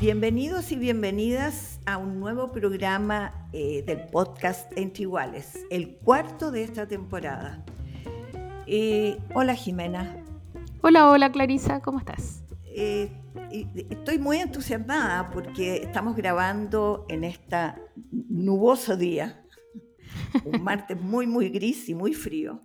Bienvenidos 0.00 0.70
y 0.70 0.76
bienvenidas 0.76 1.80
a 1.84 1.98
un 1.98 2.20
nuevo 2.20 2.52
programa 2.52 3.48
eh, 3.52 3.82
del 3.84 4.02
podcast 4.06 4.70
Entre 4.78 5.02
Iguales, 5.02 5.66
el 5.70 5.96
cuarto 5.96 6.52
de 6.52 6.62
esta 6.62 6.86
temporada. 6.86 7.64
Eh, 8.68 9.18
hola 9.34 9.56
Jimena. 9.56 10.22
Hola, 10.82 11.10
hola 11.10 11.32
Clarisa, 11.32 11.80
¿cómo 11.80 11.98
estás? 11.98 12.44
Eh, 12.66 13.10
estoy 13.90 14.20
muy 14.20 14.36
entusiasmada 14.36 15.30
porque 15.30 15.78
estamos 15.78 16.14
grabando 16.14 17.04
en 17.08 17.24
este 17.24 17.56
nuboso 18.12 18.96
día, 18.96 19.44
un 20.44 20.62
martes 20.62 21.00
muy, 21.00 21.26
muy 21.26 21.48
gris 21.48 21.88
y 21.88 21.94
muy 21.96 22.14
frío. 22.14 22.62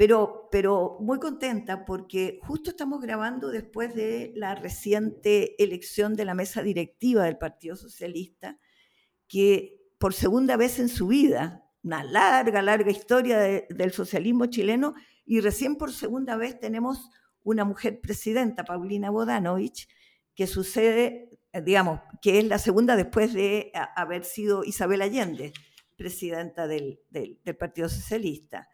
Pero, 0.00 0.48
pero 0.50 0.96
muy 0.98 1.18
contenta 1.18 1.84
porque 1.84 2.38
justo 2.44 2.70
estamos 2.70 3.02
grabando 3.02 3.50
después 3.50 3.94
de 3.94 4.32
la 4.34 4.54
reciente 4.54 5.62
elección 5.62 6.16
de 6.16 6.24
la 6.24 6.32
mesa 6.32 6.62
directiva 6.62 7.24
del 7.24 7.36
Partido 7.36 7.76
Socialista, 7.76 8.58
que 9.28 9.78
por 9.98 10.14
segunda 10.14 10.56
vez 10.56 10.78
en 10.78 10.88
su 10.88 11.08
vida, 11.08 11.66
una 11.82 12.02
larga, 12.02 12.62
larga 12.62 12.90
historia 12.90 13.40
del 13.40 13.92
socialismo 13.92 14.46
chileno, 14.46 14.94
y 15.26 15.40
recién 15.40 15.76
por 15.76 15.92
segunda 15.92 16.34
vez 16.34 16.58
tenemos 16.58 17.10
una 17.42 17.66
mujer 17.66 18.00
presidenta, 18.00 18.64
Paulina 18.64 19.10
Bodanovich, 19.10 19.86
que 20.34 20.46
sucede, 20.46 21.28
digamos, 21.62 22.00
que 22.22 22.38
es 22.38 22.46
la 22.46 22.58
segunda 22.58 22.96
después 22.96 23.34
de 23.34 23.70
haber 23.94 24.24
sido 24.24 24.64
Isabel 24.64 25.02
Allende, 25.02 25.52
presidenta 25.98 26.66
del, 26.66 27.02
del 27.10 27.56
Partido 27.58 27.90
Socialista. 27.90 28.66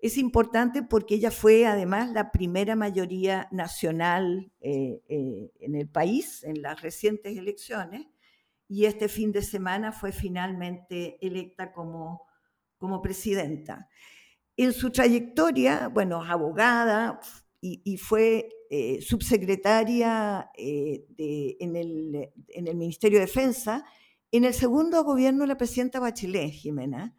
Es 0.00 0.16
importante 0.16 0.82
porque 0.82 1.16
ella 1.16 1.30
fue 1.30 1.66
además 1.66 2.10
la 2.12 2.32
primera 2.32 2.74
mayoría 2.74 3.48
nacional 3.50 4.50
eh, 4.60 5.02
eh, 5.08 5.52
en 5.60 5.74
el 5.74 5.88
país 5.88 6.42
en 6.44 6.62
las 6.62 6.80
recientes 6.80 7.36
elecciones 7.36 8.06
y 8.66 8.86
este 8.86 9.08
fin 9.08 9.30
de 9.32 9.42
semana 9.42 9.92
fue 9.92 10.12
finalmente 10.12 11.18
electa 11.20 11.72
como, 11.72 12.22
como 12.78 13.02
presidenta. 13.02 13.88
En 14.56 14.72
su 14.72 14.90
trayectoria, 14.90 15.88
bueno, 15.88 16.22
abogada 16.22 17.20
y, 17.60 17.96
fue 17.98 18.48
eh, 18.70 19.02
subsecretaria 19.02 20.50
de, 20.56 21.56
en, 21.60 21.76
el, 21.76 22.30
en 22.48 22.68
el 22.68 22.76
Ministerio 22.76 23.18
de 23.18 23.26
Defensa 23.26 23.84
en 24.32 24.44
el 24.44 24.54
segundo 24.54 25.02
gobierno 25.04 25.40
de 25.42 25.48
la 25.48 25.56
presidenta 25.56 26.00
Bachelet, 26.00 26.52
Jimena, 26.52 27.16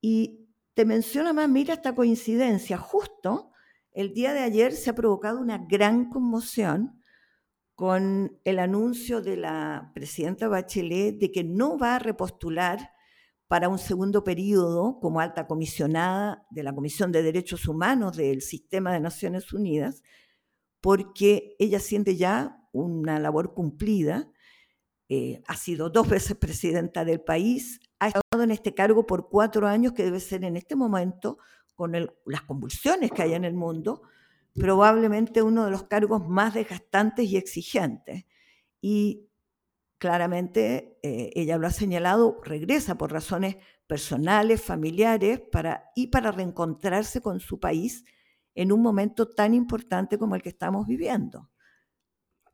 y 0.00 0.45
te 0.76 0.84
menciona 0.84 1.32
más, 1.32 1.48
mira 1.48 1.72
esta 1.72 1.94
coincidencia, 1.94 2.76
justo 2.76 3.50
el 3.92 4.12
día 4.12 4.34
de 4.34 4.40
ayer 4.40 4.72
se 4.72 4.90
ha 4.90 4.94
provocado 4.94 5.40
una 5.40 5.56
gran 5.56 6.10
conmoción 6.10 7.02
con 7.74 8.38
el 8.44 8.58
anuncio 8.58 9.22
de 9.22 9.38
la 9.38 9.90
presidenta 9.94 10.48
Bachelet 10.48 11.18
de 11.18 11.32
que 11.32 11.44
no 11.44 11.78
va 11.78 11.94
a 11.94 11.98
repostular 11.98 12.90
para 13.48 13.70
un 13.70 13.78
segundo 13.78 14.22
periodo 14.22 15.00
como 15.00 15.20
alta 15.20 15.46
comisionada 15.46 16.46
de 16.50 16.62
la 16.62 16.74
Comisión 16.74 17.10
de 17.10 17.22
Derechos 17.22 17.66
Humanos 17.66 18.18
del 18.18 18.42
Sistema 18.42 18.92
de 18.92 19.00
Naciones 19.00 19.54
Unidas, 19.54 20.02
porque 20.82 21.56
ella 21.58 21.80
siente 21.80 22.16
ya 22.16 22.68
una 22.72 23.18
labor 23.18 23.54
cumplida, 23.54 24.30
eh, 25.08 25.42
ha 25.46 25.56
sido 25.56 25.88
dos 25.88 26.06
veces 26.06 26.36
presidenta 26.36 27.06
del 27.06 27.22
país, 27.22 27.80
ha 27.98 28.08
estado 28.08 28.42
en 28.42 28.50
este 28.50 28.74
cargo 28.74 29.06
por 29.06 29.28
cuatro 29.28 29.66
años, 29.66 29.92
que 29.92 30.04
debe 30.04 30.20
ser 30.20 30.44
en 30.44 30.56
este 30.56 30.76
momento, 30.76 31.38
con 31.74 31.92
las 32.24 32.42
convulsiones 32.42 33.10
que 33.10 33.22
hay 33.22 33.34
en 33.34 33.44
el 33.44 33.54
mundo, 33.54 34.02
probablemente 34.54 35.42
uno 35.42 35.64
de 35.64 35.70
los 35.70 35.84
cargos 35.84 36.26
más 36.26 36.54
desgastantes 36.54 37.26
y 37.26 37.36
exigentes. 37.36 38.24
Y 38.80 39.28
claramente, 39.98 40.98
eh, 41.02 41.30
ella 41.34 41.58
lo 41.58 41.66
ha 41.66 41.70
señalado, 41.70 42.40
regresa 42.42 42.96
por 42.96 43.12
razones 43.12 43.56
personales, 43.86 44.62
familiares, 44.62 45.42
y 45.94 46.06
para 46.08 46.32
reencontrarse 46.32 47.20
con 47.20 47.40
su 47.40 47.60
país 47.60 48.04
en 48.54 48.72
un 48.72 48.82
momento 48.82 49.28
tan 49.28 49.54
importante 49.54 50.18
como 50.18 50.34
el 50.34 50.42
que 50.42 50.48
estamos 50.48 50.86
viviendo. 50.86 51.50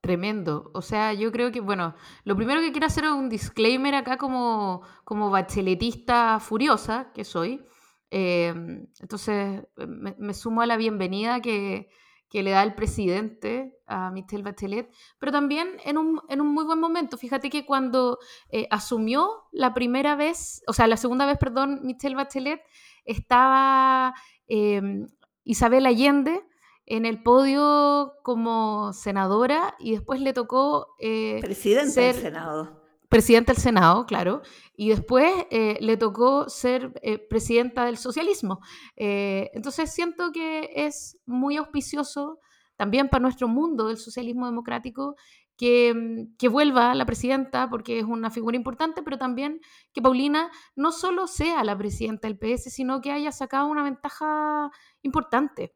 Tremendo. 0.02 0.72
O 0.74 0.82
sea, 0.82 1.12
yo 1.12 1.30
creo 1.30 1.52
que, 1.52 1.60
bueno, 1.60 1.94
lo 2.24 2.34
primero 2.34 2.60
que 2.60 2.72
quiero 2.72 2.88
hacer 2.88 3.04
es 3.04 3.12
un 3.12 3.28
disclaimer 3.28 3.94
acá 3.94 4.16
como, 4.16 4.82
como 5.04 5.30
bacheletista 5.30 6.40
furiosa 6.40 7.12
que 7.14 7.24
soy. 7.24 7.64
Em, 8.10 8.88
entonces, 8.98 9.62
me, 9.76 10.34
sumo 10.34 10.60
a 10.60 10.66
la 10.66 10.76
bienvenida 10.76 11.40
que, 11.40 11.88
le 12.32 12.50
da 12.50 12.64
el 12.64 12.74
presidente 12.74 13.78
a 13.86 14.10
Michelle 14.10 14.42
Bachelet, 14.42 14.90
pero 15.20 15.30
también 15.30 15.76
en 15.84 15.98
un, 15.98 16.20
muy 16.48 16.64
buen 16.64 16.80
momento. 16.80 17.16
Fíjate 17.16 17.48
que 17.48 17.64
cuando 17.64 18.18
eh, 18.48 18.66
asumió 18.72 19.44
la 19.52 19.72
primera 19.72 20.16
vez, 20.16 20.64
o 20.66 20.72
sea, 20.72 20.88
la 20.88 20.96
segunda 20.96 21.26
vez, 21.26 21.38
perdón, 21.38 21.80
Michelle 21.84 22.16
Bachelet, 22.16 22.60
estaba 23.04 24.14
em, 24.48 25.06
Isabel 25.44 25.86
Allende 25.86 26.42
en 26.86 27.06
el 27.06 27.22
podio 27.22 28.14
como 28.22 28.92
senadora 28.92 29.74
y 29.78 29.92
después 29.92 30.20
le 30.20 30.32
tocó... 30.32 30.94
Eh, 30.98 31.38
presidenta 31.40 32.00
del 32.00 32.14
Senado. 32.14 32.82
Presidenta 33.08 33.52
del 33.52 33.62
Senado, 33.62 34.06
claro. 34.06 34.42
Y 34.74 34.88
después 34.88 35.32
eh, 35.50 35.78
le 35.80 35.96
tocó 35.96 36.48
ser 36.48 36.92
eh, 37.02 37.18
presidenta 37.18 37.84
del 37.84 37.96
socialismo. 37.96 38.60
entonces 38.96 39.92
siento 39.92 40.32
que 40.32 40.70
es 40.74 41.18
muy 41.26 41.56
auspicioso 41.56 42.40
también 42.76 43.08
para 43.08 43.22
nuestro 43.22 43.48
mundo 43.48 43.88
del 43.88 43.98
socialismo 43.98 44.46
democrático 44.46 45.14
que, 45.56 45.94
mm, 45.94 46.36
que, 46.36 46.48
vuelva 46.48 46.94
la 46.94 47.06
presidenta 47.06 47.68
porque 47.70 47.98
es 48.00 48.04
una 48.04 48.30
figura 48.30 48.56
importante, 48.56 49.02
pero 49.02 49.18
también 49.18 49.60
que 49.92 50.02
Paulina 50.02 50.50
no 50.74 50.90
solo 50.90 51.26
sea 51.26 51.62
la 51.64 51.76
presidenta 51.76 52.28
del 52.28 52.38
PS, 52.38 52.70
sino 52.70 53.00
que 53.00 53.12
haya 53.12 53.30
sacado 53.30 53.68
una 53.68 53.84
ventaja 53.84 54.70
importante. 55.02 55.74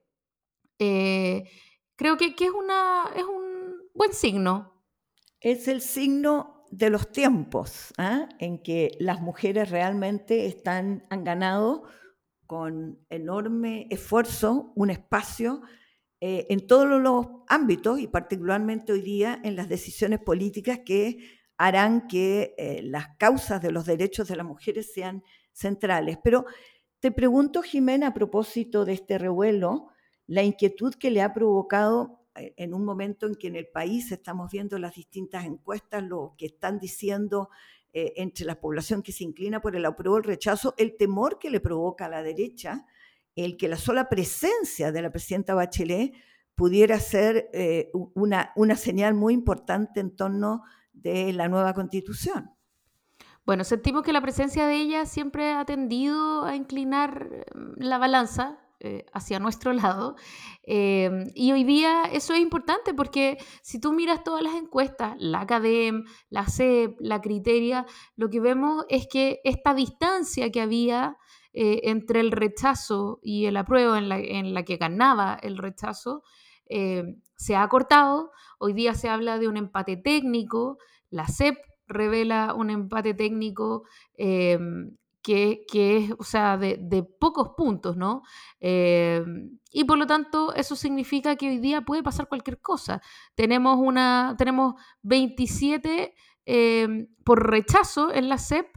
Eh, 0.78 1.44
creo 1.96 2.16
que, 2.16 2.34
es, 2.38 2.50
un 2.50 3.90
buen 3.94 4.12
signo. 4.12 4.84
Es 5.40 5.68
el 5.68 5.80
signo 5.80 6.64
de 6.70 6.90
los 6.90 7.12
tiempos 7.12 7.92
¿ah? 7.98 8.28
en 8.38 8.62
que 8.62 8.96
las 8.98 9.20
mujeres 9.20 9.70
realmente 9.70 10.46
están, 10.46 11.06
han 11.10 11.24
ganado 11.24 11.84
con 12.46 13.04
enorme 13.10 13.86
esfuerzo 13.90 14.72
un 14.74 14.90
espacio 14.90 15.62
eh, 16.20 16.46
en 16.48 16.66
todos 16.66 17.00
los 17.00 17.26
ámbitos 17.48 18.00
y 18.00 18.06
particularmente 18.06 18.92
hoy 18.92 19.02
día 19.02 19.40
en 19.44 19.54
las 19.56 19.68
decisiones 19.68 20.20
políticas 20.20 20.80
que 20.84 21.18
harán 21.58 22.08
que 22.08 22.54
eh, 22.56 22.80
las 22.82 23.16
causas 23.18 23.60
de 23.62 23.70
los 23.70 23.86
derechos 23.86 24.28
de 24.28 24.36
las 24.36 24.46
mujeres 24.46 24.92
sean 24.92 25.22
centrales. 25.52 26.18
Pero 26.22 26.46
te 27.00 27.10
pregunto, 27.10 27.62
Jimena, 27.62 28.08
a 28.08 28.14
propósito 28.14 28.84
de 28.84 28.94
este 28.94 29.18
revuelo, 29.18 29.88
la 30.26 30.42
inquietud 30.42 30.94
que 30.94 31.10
le 31.10 31.22
ha 31.22 31.32
provocado 31.32 32.20
eh, 32.34 32.54
en 32.56 32.74
un 32.74 32.84
momento 32.84 33.26
en 33.26 33.34
que 33.34 33.48
en 33.48 33.56
el 33.56 33.68
país 33.68 34.10
estamos 34.12 34.50
viendo 34.50 34.78
las 34.78 34.94
distintas 34.94 35.44
encuestas, 35.44 36.02
lo 36.02 36.34
que 36.36 36.46
están 36.46 36.78
diciendo 36.78 37.50
eh, 37.92 38.12
entre 38.16 38.44
la 38.44 38.60
población 38.60 39.02
que 39.02 39.12
se 39.12 39.24
inclina 39.24 39.60
por 39.60 39.76
el 39.76 39.84
apruebo 39.84 40.16
o 40.16 40.18
el 40.18 40.24
rechazo, 40.24 40.74
el 40.78 40.96
temor 40.96 41.38
que 41.38 41.50
le 41.50 41.60
provoca 41.60 42.06
a 42.06 42.08
la 42.08 42.22
derecha, 42.22 42.86
el 43.34 43.56
que 43.56 43.68
la 43.68 43.76
sola 43.76 44.08
presencia 44.08 44.92
de 44.92 45.02
la 45.02 45.10
presidenta 45.10 45.54
Bachelet 45.54 46.14
pudiera 46.54 46.98
ser 46.98 47.50
eh, 47.52 47.90
una, 47.92 48.52
una 48.56 48.76
señal 48.76 49.14
muy 49.14 49.34
importante 49.34 50.00
en 50.00 50.16
torno 50.16 50.62
de 50.92 51.32
la 51.32 51.48
nueva 51.48 51.74
constitución. 51.74 52.50
Bueno, 53.44 53.62
sentimos 53.62 54.02
que 54.02 54.12
la 54.12 54.22
presencia 54.22 54.66
de 54.66 54.76
ella 54.76 55.06
siempre 55.06 55.52
ha 55.52 55.64
tendido 55.64 56.44
a 56.44 56.56
inclinar 56.56 57.46
la 57.76 57.98
balanza 57.98 58.58
eh, 58.80 59.04
hacia 59.12 59.38
nuestro 59.38 59.72
lado. 59.72 60.16
Em, 60.62 61.24
y 61.34 61.52
hoy 61.52 61.64
día 61.64 62.04
eso 62.12 62.34
es 62.34 62.40
importante 62.40 62.94
porque 62.94 63.38
si 63.62 63.80
tú 63.80 63.92
miras 63.92 64.22
todas 64.24 64.42
las 64.42 64.54
encuestas, 64.54 65.14
la 65.18 65.40
ACADEM, 65.42 66.04
la 66.28 66.46
CEP, 66.46 66.96
la 67.00 67.20
Criteria, 67.20 67.86
lo 68.16 68.28
que 68.28 68.40
vemos 68.40 68.84
es 68.88 69.06
que 69.06 69.40
esta 69.44 69.74
distancia 69.74 70.50
que 70.50 70.60
había 70.60 71.16
eh, 71.52 71.80
entre 71.84 72.20
el 72.20 72.32
rechazo 72.32 73.18
y 73.22 73.46
el 73.46 73.56
apruebo 73.56 73.96
en 73.96 74.10
la, 74.10 74.18
en 74.18 74.52
la 74.52 74.62
que 74.62 74.76
ganaba 74.76 75.38
el 75.42 75.56
rechazo, 75.56 76.22
eh, 76.68 77.16
se 77.36 77.54
ha 77.54 77.62
acortado. 77.62 78.30
Hoy 78.58 78.72
día 78.72 78.94
se 78.94 79.08
habla 79.08 79.38
de 79.38 79.48
un 79.48 79.56
empate 79.56 79.96
técnico. 79.96 80.78
La 81.10 81.26
CEP 81.28 81.56
revela 81.86 82.52
un 82.54 82.70
empate 82.70 83.14
técnico 83.14 83.84
em, 84.18 84.96
que, 85.26 85.66
es, 85.72 86.12
o 86.18 86.22
sea, 86.22 86.56
de, 86.56 87.02
pocos 87.18 87.50
puntos, 87.56 87.96
¿no? 87.96 88.22
Em, 88.60 89.58
y 89.72 89.82
por 89.84 89.98
lo 89.98 90.06
tanto, 90.06 90.54
eso 90.54 90.76
significa 90.76 91.34
que 91.34 91.48
hoy 91.48 91.58
día 91.58 91.82
puede 91.82 92.04
pasar 92.04 92.28
cualquier 92.28 92.60
cosa. 92.60 93.02
Tenemos, 93.34 93.76
una, 93.80 94.36
tenemos 94.38 94.74
27 95.02 96.14
em, 96.44 97.08
por 97.24 97.50
rechazo 97.50 98.12
en 98.12 98.28
la 98.28 98.38
CEP, 98.38 98.68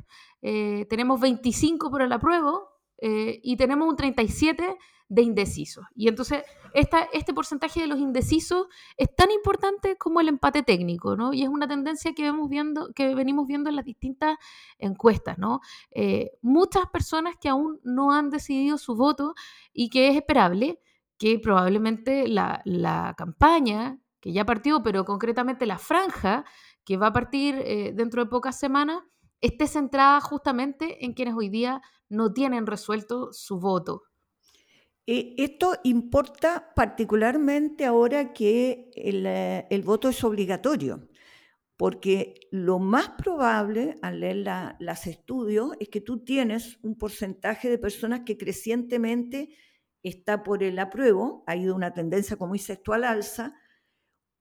eh, 0.41 0.87
tenemos 0.89 1.19
25 1.19 1.91
por 1.91 2.01
el 2.01 2.11
apruebo 2.11 2.69
eh, 2.97 3.39
y 3.43 3.55
tenemos 3.55 3.87
un 3.87 3.95
37 3.95 4.75
de 5.09 5.23
indecisos. 5.23 5.85
Y 5.95 6.07
entonces 6.07 6.43
este 6.73 7.33
porcentaje 7.33 7.81
de 7.81 7.87
los 7.87 7.97
indecisos 7.99 8.67
es 8.95 9.13
tan 9.15 9.31
importante 9.31 9.97
como 9.97 10.21
el 10.21 10.27
empate 10.27 10.61
técnico, 10.61 11.15
¿no? 11.15 11.33
Y 11.33 11.41
es 11.41 11.49
una 11.49 11.67
tendencia 11.67 12.13
que, 12.13 12.23
vemos 12.23 12.47
viendo, 12.47 12.93
que 12.93 13.15
venimos 13.15 13.47
viendo 13.47 13.69
en 13.69 13.75
las 13.75 13.85
distintas 13.85 14.37
encuestas, 14.77 15.39
¿no? 15.39 15.61
Eh, 15.91 16.31
muchas 16.41 16.87
personas 16.87 17.35
que 17.41 17.49
aún 17.49 17.79
no 17.83 18.13
han 18.13 18.29
decidido 18.29 18.77
su 18.77 18.95
voto 18.95 19.33
y 19.73 19.89
que 19.89 20.09
es 20.09 20.15
esperable 20.15 20.79
que 21.17 21.39
probablemente 21.39 22.27
la, 22.27 22.61
la 22.63 23.15
campaña, 23.17 23.99
que 24.21 24.31
ya 24.31 24.45
partió, 24.45 24.83
pero 24.83 25.05
concretamente 25.05 25.65
la 25.65 25.79
franja, 25.79 26.45
que 26.85 26.97
va 26.97 27.07
a 27.07 27.13
partir 27.13 27.55
eh, 27.65 27.93
dentro 27.95 28.23
de 28.23 28.29
pocas 28.29 28.57
semanas, 28.57 29.01
esté 29.41 29.67
centrada 29.67 30.21
justamente 30.21 31.03
en 31.03 31.13
quienes 31.13 31.35
hoy 31.35 31.49
día 31.49 31.81
no 32.09 32.31
tienen 32.31 32.67
resuelto 32.67 33.33
su 33.33 33.59
voto. 33.59 34.03
Eh, 35.11 35.33
esto 35.39 35.73
importa 35.85 36.71
particularmente 36.75 37.83
ahora 37.83 38.31
que 38.31 38.91
eh, 38.95 39.65
el, 39.67 39.81
voto 39.81 40.09
es 40.09 40.23
obligatorio, 40.23 41.09
porque 41.77 42.35
lo 42.51 42.77
más 42.77 43.09
probable 43.17 43.95
al 44.03 44.19
leer 44.19 44.45
los 44.77 45.07
estudios 45.07 45.71
es 45.79 45.89
que 45.89 46.01
tú 46.01 46.23
tienes 46.23 46.77
un 46.83 46.95
porcentaje 46.95 47.71
de 47.71 47.79
personas 47.79 48.21
que 48.23 48.37
crecientemente 48.37 49.57
está 50.03 50.43
por 50.43 50.61
el 50.61 50.77
apruebo, 50.77 51.43
ha 51.47 51.55
ido 51.55 51.73
una 51.73 51.91
tendencia, 51.91 52.37
como 52.37 52.53
dice 52.53 52.73
esto, 52.73 52.93
al 52.93 53.03
alza, 53.03 53.55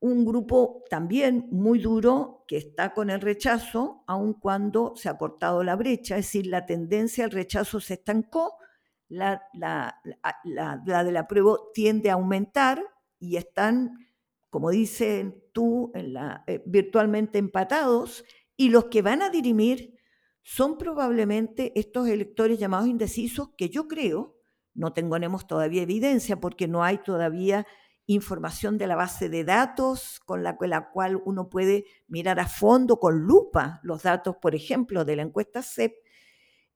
un 0.00 0.26
grupo 0.26 0.84
también 0.90 1.48
muy 1.50 1.78
duro 1.78 2.44
que 2.46 2.58
está 2.58 2.92
con 2.92 3.08
el 3.08 3.22
rechazo, 3.22 4.04
aun 4.06 4.34
cuando 4.34 4.92
se 4.96 5.08
ha 5.08 5.16
cortado 5.16 5.64
la 5.64 5.76
brecha, 5.76 6.18
es 6.18 6.26
decir, 6.26 6.46
la 6.46 6.66
tendencia 6.66 7.24
al 7.24 7.30
rechazo 7.30 7.80
se 7.80 7.94
estancó, 7.94 8.58
la, 9.08 9.42
la, 9.54 10.00
la, 10.44 11.04
del 11.04 11.16
apruebo 11.16 11.70
tiende 11.72 12.10
a 12.10 12.14
aumentar 12.14 12.82
y 13.18 13.36
están, 13.36 14.06
como 14.50 14.70
dicen 14.70 15.42
tú, 15.52 15.90
la, 15.94 16.44
eh, 16.46 16.62
virtualmente 16.66 17.38
empatados, 17.38 18.24
y 18.56 18.68
los 18.70 18.86
que 18.86 19.02
van 19.02 19.22
a 19.22 19.30
dirimir 19.30 19.94
son 20.42 20.78
probablemente 20.78 21.72
estos 21.78 22.08
electores 22.08 22.58
llamados 22.58 22.88
indecisos 22.88 23.50
que 23.56 23.68
yo 23.68 23.86
creo, 23.86 24.36
no 24.74 24.92
tenemos 24.92 25.46
todavía 25.46 25.82
evidencia 25.82 26.40
porque 26.40 26.68
no 26.68 26.84
hay 26.84 26.98
todavía 26.98 27.66
información 28.06 28.78
de 28.78 28.86
la 28.86 28.96
base 28.96 29.28
de 29.28 29.44
datos 29.44 30.20
con 30.24 30.42
la, 30.42 30.56
la, 30.60 30.90
cual 30.90 31.20
uno 31.24 31.50
puede 31.50 31.84
mirar 32.06 32.40
a 32.40 32.48
fondo 32.48 32.98
con 32.98 33.18
lupa 33.18 33.80
los 33.82 34.04
datos, 34.04 34.36
por 34.40 34.54
ejemplo, 34.54 35.04
de 35.04 35.16
la 35.16 35.22
encuesta 35.22 35.62
CEP, 35.62 35.94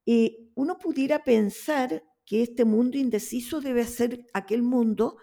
y 0.05 0.51
uno 0.55 0.79
pudiera 0.79 1.23
pensar 1.25 2.03
que 2.33 2.43
este 2.43 2.65
mundo 2.65 2.97
indeciso 2.97 3.61
debe 3.61 3.85
ser 3.85 4.27
aquel 4.33 4.63
mundo 4.63 5.19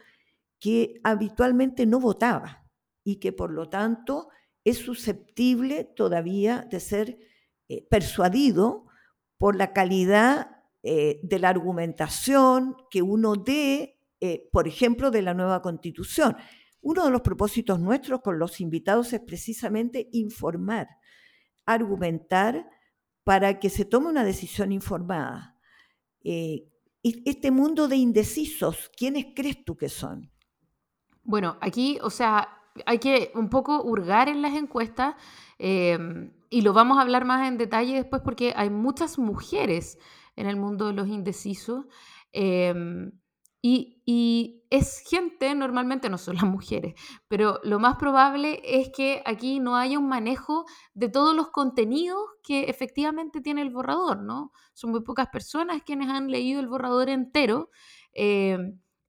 que 0.60 1.02
habitualmente 1.04 1.88
no 1.88 2.00
votaba 2.00 2.70
y 3.04 3.16
que 3.16 3.34
por 3.34 3.50
lo 3.50 3.68
tanto 3.68 4.30
es 4.64 4.78
susceptible 4.78 5.86
todavía 5.96 6.68
de 6.70 6.80
ser 6.80 7.18
eh, 7.68 7.84
persuadido 7.90 8.86
por 9.40 9.56
la 9.56 9.74
calidad 9.74 10.52
eh, 10.84 11.20
de 11.24 11.40
la 11.40 11.50
argumentación 11.50 12.78
que 12.92 13.02
uno 13.02 13.38
dé, 13.38 14.00
eh, 14.22 14.48
por 14.52 14.68
ejemplo, 14.68 15.10
de 15.10 15.24
la 15.24 15.34
nueva 15.34 15.64
constitución. 15.64 16.38
Uno 16.80 17.06
de 17.06 17.10
los 17.10 17.22
propósitos 17.22 17.80
nuestros 17.80 18.22
con 18.22 18.38
los 18.38 18.62
invitados 18.62 19.14
es 19.14 19.22
precisamente 19.22 20.10
informar, 20.12 20.88
argumentar 21.66 22.70
para 23.24 23.60
que 23.60 23.72
se 23.72 23.84
tome 23.84 24.10
una 24.10 24.24
decisión 24.24 24.72
informada 24.72 25.56
este 27.04 27.52
mundo 27.52 27.88
de 27.88 27.96
indecisos, 27.96 28.90
¿quiénes 28.96 29.28
crees 29.36 29.64
tú 29.64 29.78
que 29.78 29.90
son? 29.90 30.32
Bueno, 31.24 31.58
aquí, 31.62 32.00
o 32.02 32.10
sea, 32.10 32.50
hay 32.86 33.00
que 33.00 33.32
un 33.36 33.50
poco 33.50 33.84
hurgar 33.84 34.30
en 34.30 34.42
las 34.42 34.54
encuestas 34.54 35.16
em, 35.58 36.32
y 36.50 36.62
lo 36.62 36.74
vamos 36.74 36.98
a 36.98 37.02
hablar 37.02 37.26
más 37.26 37.48
en 37.48 37.58
detalle 37.58 37.96
después 37.96 38.22
porque 38.24 38.54
hay 38.56 38.70
muchas 38.70 39.20
mujeres 39.20 39.98
en 40.36 40.48
el 40.48 40.56
mundo 40.56 40.88
de 40.88 40.94
los 40.94 41.08
indecisos. 41.08 41.86
Em, 42.32 43.12
y, 43.62 44.64
es 44.72 45.02
gente, 45.10 45.56
normalmente 45.56 46.10
no 46.10 46.20
son 46.20 46.36
las 46.36 46.44
mujeres, 46.46 46.94
pero 47.28 47.60
lo 47.64 47.80
más 47.80 47.96
probable 47.98 48.62
es 48.64 48.90
que 48.96 49.24
aquí 49.26 49.60
no 49.60 49.76
haya 49.76 49.98
un 49.98 50.08
manejo 50.08 50.66
de 50.94 51.10
todos 51.10 51.36
los 51.36 51.50
contenidos 51.50 52.20
que 52.44 52.66
efectivamente 52.66 53.42
tiene 53.42 53.64
el 53.64 53.72
borrador, 53.72 54.22
¿no? 54.22 54.52
Son 54.74 54.92
muy 54.92 55.02
pocas 55.02 55.28
personas 55.30 55.82
quienes 55.84 56.10
han 56.10 56.30
leído 56.30 56.60
el 56.60 56.68
borrador 56.68 57.10
entero. 57.10 57.72
Eh, 58.14 58.58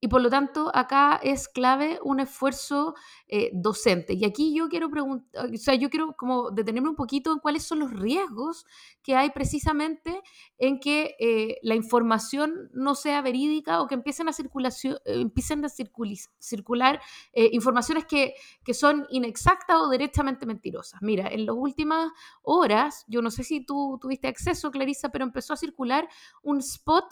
y 0.02 0.08
por 0.08 0.23
lo 0.23 0.31
tanto, 0.31 0.75
acá 0.75 1.20
es 1.23 1.47
clave 1.47 2.00
un 2.02 2.20
esfuerzo 2.20 2.94
eh, 3.29 3.50
docente. 3.52 4.14
Y 4.14 4.25
aquí 4.25 4.55
yo 4.55 4.70
quiero 4.70 4.88
preguntar, 4.88 5.50
o 5.52 5.56
sea, 5.58 5.75
yo 5.75 5.91
quiero 5.91 6.17
como 6.17 6.50
detenerme 6.50 6.88
un 6.88 6.97
poquito 6.97 7.32
en 7.32 7.38
cuáles 7.38 7.64
son 7.64 7.81
los 7.81 7.91
riesgos 7.91 8.64
que 9.02 9.14
hay 9.14 9.29
precisamente 9.29 10.23
en 10.56 10.81
que 10.81 11.17
eh, 11.20 11.58
la 11.62 11.75
información 11.75 12.70
no 12.73 12.94
sea 12.94 13.20
verídica 13.20 13.82
o 13.82 13.88
que 13.88 13.94
empiecen 13.94 14.26
a, 14.31 14.32
circulación, 14.32 14.97
eh, 15.05 15.20
empiecen 15.20 15.67
a 15.67 15.69
circular 15.69 17.00
informaciones 17.35 18.06
que, 18.06 18.35
que, 18.64 18.73
son 18.73 19.06
inexactas 19.11 19.76
o 19.76 19.88
derechamente 19.91 20.46
mentirosas. 20.46 21.03
Mira, 21.03 21.29
en 21.29 21.44
las 21.44 21.55
últimas 21.55 22.11
horas, 22.43 23.05
yo 23.06 23.20
no 23.20 23.31
sé 23.31 23.44
si 23.44 23.67
tú 23.67 23.99
tuviste 24.00 24.29
acceso, 24.29 24.70
Clarisa, 24.70 25.11
pero 25.11 25.25
empezó 25.25 25.53
a 25.53 25.56
circular 25.58 26.08
un 26.43 26.58
spot 26.61 27.05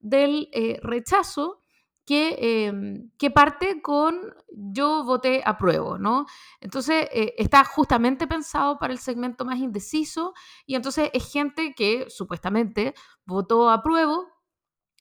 del 0.00 0.48
rechazo 0.82 1.61
que, 2.04 2.66
em, 2.66 3.10
que, 3.18 3.30
parte 3.30 3.80
con 3.82 4.34
yo 4.48 5.04
voté 5.04 5.42
apruebo, 5.44 5.98
¿no? 5.98 6.26
Entonces 6.60 7.08
eh, 7.12 7.34
está 7.38 7.64
justamente 7.64 8.26
pensado 8.26 8.78
para 8.78 8.92
el 8.92 8.98
segmento 8.98 9.44
más 9.44 9.58
indeciso 9.58 10.34
y 10.66 10.74
entonces 10.74 11.10
es 11.12 11.32
gente 11.32 11.74
que 11.76 12.06
supuestamente 12.08 12.94
votó 13.24 13.70
apruebo 13.70 14.32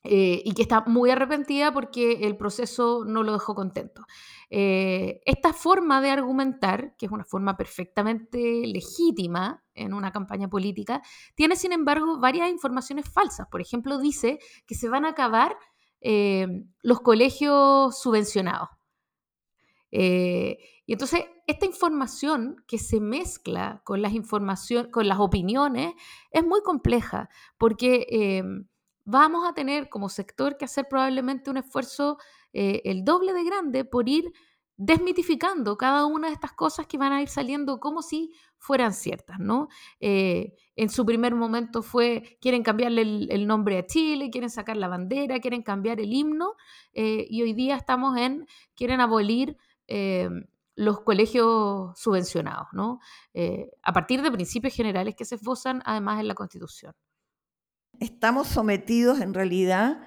eh, 0.04 0.42
y 0.44 0.54
que 0.54 0.64
está 0.64 0.84
muy 0.88 1.12
arrepentida 1.12 1.72
porque 1.72 2.26
el 2.26 2.36
proceso 2.36 3.04
no 3.06 3.22
lo 3.22 3.34
dejó 3.34 3.54
contento. 3.54 4.04
Eh, 4.50 5.22
esta 5.26 5.54
forma 5.54 6.02
de 6.02 6.10
argumentar, 6.10 6.96
que 6.98 7.06
es 7.06 7.12
una 7.12 7.24
forma 7.24 7.56
perfectamente 7.56 8.64
legítima 8.66 9.64
en 9.76 9.94
una 9.94 10.12
campaña 10.12 10.48
política, 10.50 11.04
tiene 11.36 11.56
sin 11.56 11.72
embargo 11.72 12.20
varias 12.20 12.50
informaciones 12.50 13.08
falsas. 13.08 13.48
Por 13.52 13.62
ejemplo, 13.62 14.00
dice 14.00 14.40
que 14.66 14.74
se 14.74 14.90
van 14.90 15.06
a 15.06 15.10
acabar 15.10 15.56
eh, 16.02 16.66
los 16.82 17.02
colegios 17.02 18.00
subvencionados. 18.00 18.70
Eh, 19.92 20.58
y 20.86 20.94
entonces, 20.94 21.26
esta 21.48 21.66
información 21.66 22.64
que 22.68 22.78
se 22.80 23.00
mezcla 23.00 23.82
con 23.86 24.02
las, 24.02 24.14
con 24.92 25.08
las 25.08 25.20
opiniones 25.20 25.94
es 26.32 26.46
muy 26.46 26.62
compleja, 26.62 27.30
porque 27.58 28.08
eh, 28.10 28.44
vamos 29.06 29.48
a 29.48 29.54
tener 29.54 29.90
como 29.90 30.10
sector 30.10 30.58
que 30.58 30.66
hacer 30.66 30.88
probablemente 30.90 31.50
un 31.50 31.58
esfuerzo 31.58 32.18
el 32.54 33.06
doble 33.06 33.32
de 33.32 33.46
grande 33.46 33.86
por 33.86 34.10
ir 34.10 34.34
desmitificando 34.76 35.78
cada 35.78 36.06
una 36.06 36.28
de 36.28 36.34
estas 36.34 36.52
cosas 36.52 36.86
que 36.86 36.98
van 36.98 37.14
a 37.14 37.22
ir 37.22 37.30
saliendo 37.30 37.80
como 37.80 38.02
si 38.02 38.34
fueran 38.62 38.94
ciertas, 38.94 39.40
¿no? 39.40 39.70
Eh, 40.00 40.54
en 40.76 40.90
su 40.90 41.04
primer 41.04 41.34
momento 41.34 41.82
fue, 41.82 42.38
quieren 42.40 42.62
cambiarle 42.62 43.02
el, 43.02 43.48
nombre 43.48 43.80
a 43.80 43.88
Chile, 43.88 44.30
quieren 44.30 44.52
sacar 44.52 44.78
la 44.78 44.88
bandera, 44.88 45.40
quieren 45.40 45.64
cambiar 45.64 46.00
el 46.00 46.14
himno, 46.14 46.54
eh, 46.94 47.26
y 47.28 47.42
hoy 47.42 47.54
día 47.54 47.76
estamos 47.76 48.16
en, 48.18 48.46
quieren 48.76 49.02
abolir 49.02 49.58
eh, 49.88 50.30
los 50.76 51.02
colegios 51.02 52.00
subvencionados, 52.00 52.68
¿no? 52.72 53.00
a 53.84 53.94
partir 53.94 54.22
de 54.22 54.32
principios 54.32 54.74
generales 54.74 55.16
que 55.16 55.26
se 55.26 55.36
esbozan 55.36 55.82
además 55.86 56.20
en 56.20 56.28
la 56.28 56.36
Constitución. 56.36 56.94
Estamos 58.00 58.48
sometidos 58.48 59.22
en 59.22 59.34
realidad 59.34 60.02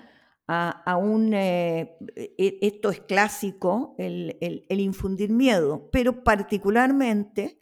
a, 0.47 0.97
un, 0.97 1.33
e, 1.35 1.97
esto 2.39 2.91
es 2.91 3.01
clásico, 3.01 3.95
el, 3.99 4.65
infundir 4.69 5.31
miedo, 5.31 5.89
pero 5.91 6.23
particularmente 6.23 7.59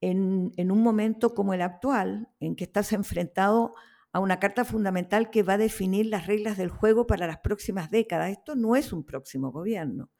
en, 0.00 0.70
un 0.70 0.82
momento 0.82 1.34
como 1.34 1.54
el 1.54 1.62
actual, 1.62 2.28
en 2.40 2.56
que 2.56 2.64
estás 2.64 2.92
enfrentado 2.92 3.74
a 4.12 4.20
una 4.20 4.38
carta 4.38 4.64
fundamental 4.64 5.30
que 5.30 5.42
va 5.42 5.54
a 5.54 5.58
definir 5.58 6.06
las 6.06 6.26
reglas 6.26 6.56
del 6.56 6.70
juego 6.70 7.06
para 7.06 7.26
las 7.26 7.38
próximas 7.38 7.90
décadas. 7.90 8.30
Esto 8.30 8.54
no 8.54 8.76
es 8.76 8.92
un 8.92 9.04
próximo 9.04 9.50
gobierno. 9.50 10.10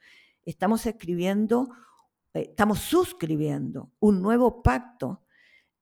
estamos 0.45 0.87
escribiendo, 0.87 1.69
eh, 2.35 2.47
estamos 2.51 2.81
suscribiendo 2.81 3.93
un 4.01 4.23
nuevo 4.23 4.63
pacto 4.63 5.23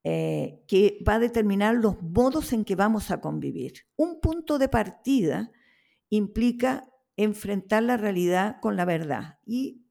eh, 0.03 0.63
que 0.69 0.99
va 1.07 1.15
a 1.15 1.19
determinar 1.19 1.75
los 1.75 2.01
modos 2.03 2.53
en 2.53 2.65
que 2.65 2.77
vamos 2.77 3.11
a 3.11 3.21
convivir. 3.21 3.87
Un 3.97 4.21
punto 4.21 4.59
de 4.59 4.69
partida 4.69 5.51
implica 6.11 6.89
enfrentar 7.17 7.83
la 7.83 7.97
realidad 7.97 8.59
con 8.61 8.77
la 8.77 8.85
verdad 8.85 9.39
y 9.45 9.86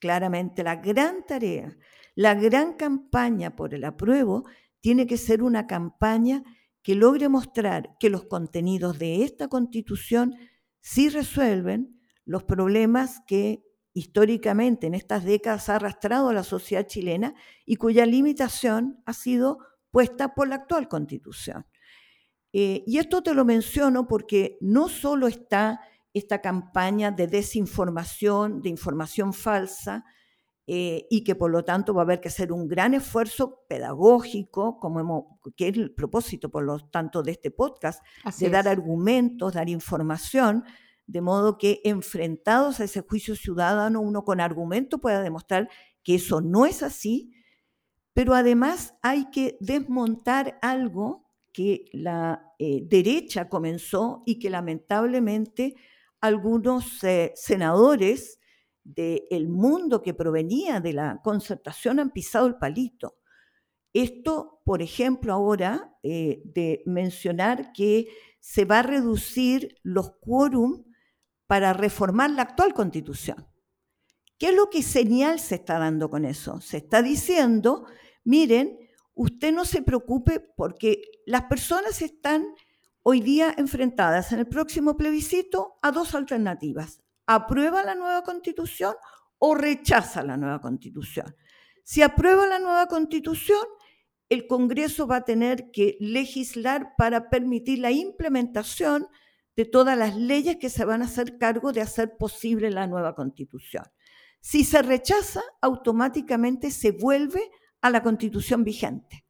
claramente 0.00 0.64
la 0.64 0.76
gran 0.76 1.24
tarea, 1.26 1.76
la 2.14 2.34
gran 2.34 2.74
campaña 2.74 3.54
por 3.54 3.74
el 3.74 3.84
apruebo 3.84 4.44
tiene 4.80 5.06
que 5.06 5.16
ser 5.16 5.42
una 5.42 5.66
campaña 5.66 6.42
que 6.82 6.94
logre 6.94 7.28
mostrar 7.28 7.96
que 8.00 8.10
los 8.10 8.24
contenidos 8.24 8.98
de 8.98 9.22
esta 9.22 9.48
constitución 9.48 10.34
sí 10.80 11.08
resuelven 11.08 12.00
los 12.24 12.44
problemas 12.44 13.20
que 13.26 13.62
históricamente 13.92 14.86
en 14.86 14.94
estas 14.94 15.24
décadas 15.24 15.68
ha 15.68 15.76
arrastrado 15.76 16.28
a 16.28 16.32
la 16.32 16.44
sociedad 16.44 16.86
chilena 16.86 17.34
y 17.66 17.76
cuya 17.76 18.06
limitación 18.06 19.02
ha 19.04 19.12
sido 19.12 19.58
puesta 19.90 20.34
por 20.34 20.48
la 20.48 20.56
actual 20.56 20.88
constitución. 20.88 21.66
Eh, 22.52 22.82
y 22.86 22.98
esto 22.98 23.22
te 23.22 23.34
lo 23.34 23.44
menciono 23.44 24.08
porque 24.08 24.58
no 24.60 24.88
solo 24.88 25.26
está 25.26 25.80
esta 26.12 26.40
campaña 26.40 27.10
de 27.10 27.26
desinformación, 27.26 28.62
de 28.62 28.68
información 28.68 29.32
falsa, 29.32 30.04
eh, 30.72 31.08
y 31.10 31.24
que 31.24 31.34
por 31.34 31.50
lo 31.50 31.64
tanto 31.64 31.94
va 31.94 32.02
a 32.02 32.04
haber 32.04 32.20
que 32.20 32.28
hacer 32.28 32.52
un 32.52 32.68
gran 32.68 32.94
esfuerzo 32.94 33.64
pedagógico, 33.68 34.78
como 34.78 35.00
hemos, 35.00 35.24
que 35.56 35.66
es 35.66 35.76
el 35.76 35.92
propósito 35.92 36.48
por 36.48 36.62
lo 36.62 36.78
tanto 36.78 37.24
de 37.24 37.32
este 37.32 37.50
podcast, 37.50 38.04
de 38.38 38.50
dar 38.50 38.68
argumentos, 38.68 39.54
dar 39.54 39.68
información, 39.68 40.64
de 41.08 41.20
modo 41.22 41.58
que 41.58 41.80
enfrentados 41.82 42.78
a 42.78 42.84
ese 42.84 43.00
juicio 43.00 43.34
ciudadano, 43.34 44.00
uno 44.00 44.22
con 44.22 44.40
argumento 44.40 44.98
pueda 44.98 45.22
demostrar 45.22 45.68
que 46.04 46.14
eso 46.14 46.40
no 46.40 46.66
es 46.66 46.84
así, 46.84 47.32
pero 48.12 48.34
además 48.34 48.94
hay 49.02 49.28
que 49.30 49.58
desmontar 49.60 50.56
algo 50.62 51.32
que 51.52 51.86
la 51.92 52.54
eh, 52.60 52.82
derecha 52.84 53.48
comenzó 53.48 54.22
y 54.24 54.38
que 54.38 54.50
lamentablemente 54.50 55.74
algunos 56.20 57.02
eh, 57.04 57.32
senadores 57.34 58.38
del 58.82 59.48
mundo 59.48 60.02
que 60.02 60.14
provenía 60.14 60.80
de 60.80 60.92
la 60.92 61.20
concertación 61.22 62.00
han 62.00 62.10
pisado 62.10 62.46
el 62.46 62.56
palito. 62.56 63.18
Esto, 63.92 64.60
por 64.64 64.82
ejemplo, 64.82 65.32
ahora 65.32 65.96
eh, 66.02 66.42
de 66.44 66.82
mencionar 66.86 67.72
que 67.72 68.08
se 68.38 68.64
va 68.64 68.80
a 68.80 68.82
reducir 68.82 69.76
los 69.82 70.12
quórum 70.20 70.84
para 71.46 71.72
reformar 71.72 72.30
la 72.30 72.42
actual 72.42 72.72
constitución. 72.72 73.46
¿Qué 74.38 74.48
es 74.48 74.54
lo 74.54 74.70
que 74.70 74.82
señal 74.82 75.40
se 75.40 75.56
está 75.56 75.78
dando 75.78 76.08
con 76.08 76.24
eso? 76.24 76.60
Se 76.60 76.78
está 76.78 77.02
diciendo, 77.02 77.84
miren, 78.24 78.78
usted 79.14 79.52
no 79.52 79.64
se 79.64 79.82
preocupe 79.82 80.40
porque 80.40 81.02
las 81.26 81.42
personas 81.42 82.00
están 82.00 82.46
hoy 83.02 83.20
día 83.20 83.54
enfrentadas 83.56 84.32
en 84.32 84.40
el 84.40 84.46
próximo 84.46 84.96
plebiscito 84.96 85.78
a 85.82 85.90
dos 85.90 86.14
alternativas 86.14 87.00
aprueba 87.26 87.84
la 87.84 87.94
nueva 87.94 88.22
constitución 88.22 88.94
o 89.38 89.54
rechaza 89.54 90.22
la 90.24 90.36
nueva 90.36 90.60
constitución. 90.60 91.36
Si 91.84 92.02
aprueba 92.02 92.46
la 92.46 92.58
nueva 92.58 92.86
constitución, 92.86 93.64
el 94.28 94.46
Congreso 94.46 95.06
va 95.06 95.16
a 95.16 95.24
tener 95.24 95.70
que 95.70 95.96
legislar 96.00 96.94
para 96.96 97.30
permitir 97.30 97.78
la 97.78 97.92
implementación 97.92 99.06
de 99.54 99.64
todas 99.64 99.96
las 99.96 100.16
leyes 100.16 100.56
que 100.56 100.70
se 100.70 100.84
van 100.84 101.02
a 101.02 101.04
hacer 101.04 101.38
cargo 101.38 101.72
de 101.72 101.80
hacer 101.80 102.16
posible 102.16 102.70
la 102.70 102.86
nueva 102.86 103.14
constitución. 103.14 103.84
Si 104.40 104.64
se 104.64 104.82
rechaza, 104.82 105.42
automáticamente 105.60 106.70
se 106.70 106.92
vuelve 106.92 107.42
a 107.80 107.90
la 107.90 108.02
constitución 108.02 108.64
vigente, 108.64 109.24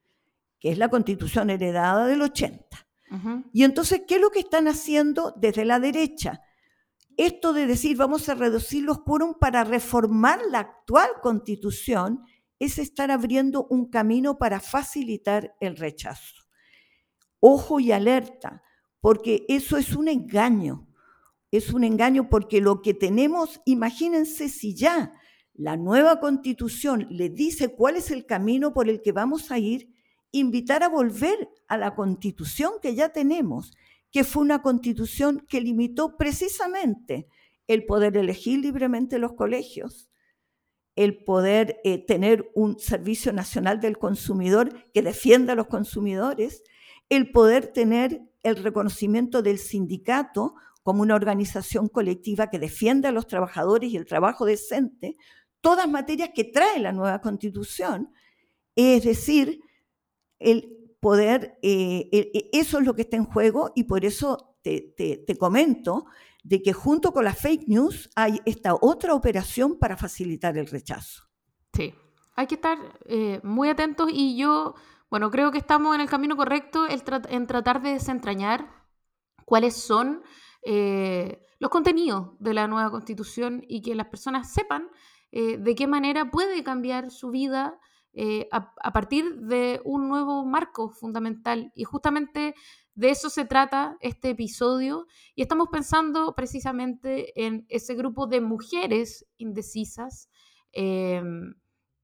que 0.58 0.70
es 0.70 0.78
la 0.78 0.88
constitución 0.88 1.50
heredada 1.50 2.06
del 2.06 2.22
80. 2.22 2.89
Y 3.52 3.64
entonces, 3.64 4.02
¿qué 4.06 4.16
es 4.16 4.20
lo 4.20 4.30
que 4.30 4.40
están 4.40 4.68
haciendo 4.68 5.34
desde 5.36 5.64
la 5.64 5.80
derecha? 5.80 6.42
esto 7.16 7.52
de 7.52 7.66
decir 7.66 7.98
vamos 7.98 8.30
a 8.30 8.34
reducir 8.34 8.82
los 8.82 9.00
quórum 9.02 9.34
para 9.38 9.62
reformar 9.62 10.40
la 10.50 10.60
actual 10.60 11.10
constitución 11.22 12.24
es 12.58 12.78
estar 12.78 13.10
abriendo 13.10 13.66
un 13.68 13.90
camino 13.90 14.38
para 14.38 14.58
facilitar 14.58 15.54
el 15.60 15.76
rechazo. 15.76 16.34
Ojo 17.38 17.78
y 17.78 17.92
alerta, 17.92 18.62
porque 19.00 19.44
eso 19.48 19.76
es 19.76 19.94
un 19.94 20.08
engaño. 20.08 20.88
Es 21.50 21.74
un 21.74 21.84
engaño 21.84 22.30
porque 22.30 22.62
lo 22.62 22.80
que 22.80 22.94
tenemos, 22.94 23.60
imagínense 23.66 24.48
si 24.48 24.74
ya 24.74 25.12
la 25.52 25.76
nueva 25.76 26.20
constitución 26.20 27.06
le 27.10 27.28
dice 27.28 27.74
cuál 27.74 27.96
es 27.96 28.10
el 28.10 28.24
camino 28.24 28.72
por 28.72 28.88
el 28.88 29.02
que 29.02 29.12
vamos 29.12 29.50
a 29.50 29.58
ir, 29.58 29.94
invitar 30.32 30.82
a 30.82 30.88
volver 30.88 31.50
a 31.68 31.76
la 31.76 31.94
constitución 31.94 32.72
que 32.80 32.94
ya 32.94 33.10
tenemos 33.10 33.72
que 34.10 34.25
fue 34.25 34.42
una 34.42 34.62
constitución 34.62 35.46
que 35.49 35.60
limitó 35.60 36.16
precisamente 36.16 37.28
el 37.66 37.87
poder 37.87 38.16
elegir 38.16 38.58
libremente 38.58 39.18
los 39.18 39.34
colegios, 39.34 40.10
el 40.96 41.22
poder 41.22 41.80
eh, 41.84 42.04
tener 42.04 42.50
un 42.54 42.78
servicio 42.78 43.32
nacional 43.32 43.80
del 43.80 43.99
consumidor 43.99 44.90
que 44.92 45.02
defienda 45.02 45.52
a 45.52 45.56
los 45.56 45.68
consumidores, 45.68 46.64
el 47.08 47.30
poder 47.30 47.68
tener 47.68 48.22
el 48.42 48.56
reconocimiento 48.56 49.42
del 49.42 49.58
sindicato 49.58 50.54
como 50.82 51.02
una 51.02 51.14
organización 51.14 51.88
colectiva 51.88 52.50
que 52.50 52.58
defiende 52.58 53.08
a 53.08 53.12
los 53.12 53.26
trabajadores 53.26 53.90
y 53.90 53.96
el 53.96 54.06
trabajo 54.06 54.44
decente, 54.46 55.16
todas 55.60 55.88
materias 55.88 56.30
que 56.34 56.44
trae 56.44 56.80
la 56.80 56.92
nueva 56.92 57.20
constitución, 57.20 58.12
es 58.75 59.04
decir, 59.04 59.60
el 60.40 60.80
poder, 61.00 61.59
eh, 61.62 62.09
e, 62.12 62.50
eso 62.52 62.78
es 62.78 62.87
lo 62.87 62.94
que 62.94 63.02
está 63.02 63.16
en 63.16 63.25
juego 63.25 63.73
y 63.75 63.85
por 63.85 64.04
eso 64.04 64.56
te, 64.62 64.94
comento 65.38 66.06
de 66.44 66.62
que 66.62 66.73
junto 66.73 67.12
con 67.12 67.25
las 67.25 67.38
fake 67.38 67.68
news 67.68 68.11
hay 68.14 68.40
esta 68.44 68.75
otra 68.75 69.14
operación 69.14 69.78
para 69.78 69.97
facilitar 69.97 70.56
el 70.59 70.66
rechazo. 70.66 71.25
Sí, 71.73 71.94
hay 72.37 72.47
que 72.47 72.56
estar 72.56 72.78
eh, 73.06 73.40
muy 73.42 73.68
atentos 73.68 74.11
y 74.12 74.37
yo, 74.37 74.75
bueno, 75.11 75.30
creo 75.30 75.50
que 75.50 75.59
estamos 75.59 75.94
en 75.94 76.02
el 76.02 76.09
camino 76.09 76.37
correcto 76.37 76.87
en 76.88 77.47
tratar 77.47 77.82
de 77.82 77.92
desentrañar 77.92 78.70
cuáles 79.44 79.76
son 79.76 80.23
eh, 80.62 81.42
los 81.59 81.70
contenidos 81.70 82.32
de 82.38 82.54
la 82.54 82.68
nueva 82.68 82.90
constitución 82.90 83.64
y 83.68 83.82
que 83.82 83.94
las 83.94 84.09
personas 84.09 84.52
sepan 84.52 84.88
de 85.32 85.76
qué 85.76 85.87
manera 85.87 86.28
puede 86.28 86.64
cambiar 86.64 87.12
su 87.12 87.30
vida 87.30 87.78
eh, 88.12 88.48
a, 88.50 88.92
partir 88.92 89.36
de 89.36 89.80
un 89.84 90.08
nuevo 90.08 90.44
marco 90.44 90.90
fundamental. 90.90 91.70
Y 91.74 91.84
justamente 91.84 92.54
de 92.94 93.10
eso 93.10 93.30
se 93.30 93.44
trata 93.44 93.96
este 94.00 94.30
episodio. 94.30 95.06
Y 95.34 95.42
estamos 95.42 95.68
pensando 95.70 96.34
precisamente 96.34 97.32
en 97.44 97.66
ese 97.68 97.94
grupo 97.94 98.26
de 98.26 98.40
mujeres 98.40 99.26
indecisas 99.38 100.28
em, 100.72 101.54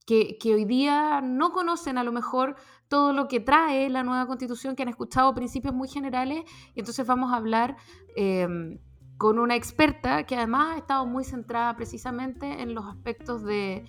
que, 0.07 0.39
hoy 0.45 0.65
día 0.65 1.21
no 1.21 1.51
conocen 1.51 1.99
a 1.99 2.05
lo 2.05 2.13
mejor 2.13 2.55
todo 2.89 3.13
lo 3.13 3.27
que 3.27 3.41
trae 3.41 3.91
la 3.91 4.05
nueva 4.05 4.29
constitución, 4.29 4.77
que 4.77 4.85
han 4.85 4.89
escuchado 4.89 5.35
principios 5.35 5.75
muy 5.75 5.89
generales. 5.89 6.45
Y 6.75 6.81
entonces 6.81 7.05
vamos 7.05 7.33
a 7.33 7.37
hablar 7.37 7.77
em, 8.15 8.79
con 9.19 9.39
una 9.39 9.57
experta 9.57 10.25
que 10.25 10.37
además 10.37 10.75
ha 10.75 10.79
estado 10.79 11.07
muy 11.07 11.25
centrada 11.25 11.75
precisamente 11.77 12.61
en 12.63 12.75
los 12.75 12.85
aspectos 12.85 13.43
de, 13.45 13.85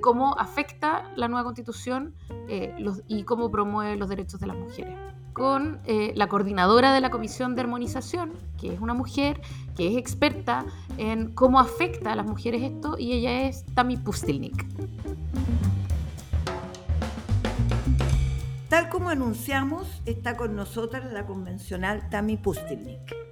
cómo 0.00 0.36
afecta 0.38 1.12
la 1.16 1.28
nueva 1.28 1.44
constitución 1.44 2.14
eh, 2.48 2.74
y 3.06 3.22
cómo 3.24 3.50
promueve 3.50 3.96
los 3.96 4.08
derechos 4.08 4.40
de 4.40 4.46
las 4.48 4.56
mujeres. 4.56 4.96
Con 5.32 5.80
eh, 5.84 6.12
la 6.16 6.28
coordinadora 6.28 6.92
de 6.92 7.00
la 7.00 7.10
Comisión 7.10 7.54
de 7.54 7.60
Armonización, 7.60 8.32
que 8.58 8.74
es 8.74 8.80
una 8.80 8.94
mujer 8.94 9.40
que 9.76 9.86
es 9.86 9.96
experta 9.96 10.66
en 10.98 11.32
cómo 11.32 11.60
afecta 11.60 12.12
a 12.12 12.16
las 12.16 12.26
mujeres 12.26 12.62
esto, 12.62 12.98
y 12.98 13.12
ella 13.12 13.42
es 13.42 13.64
Tami 13.74 13.96
Pustilnik. 13.96 14.66
Tal 18.68 18.88
como 18.88 19.08
anunciamos, 19.08 20.02
está 20.04 20.36
con 20.36 20.56
nosotras 20.56 21.12
la 21.12 21.26
convencional 21.26 22.08
Tami 22.10 22.36
Pustilnik. 22.36 23.29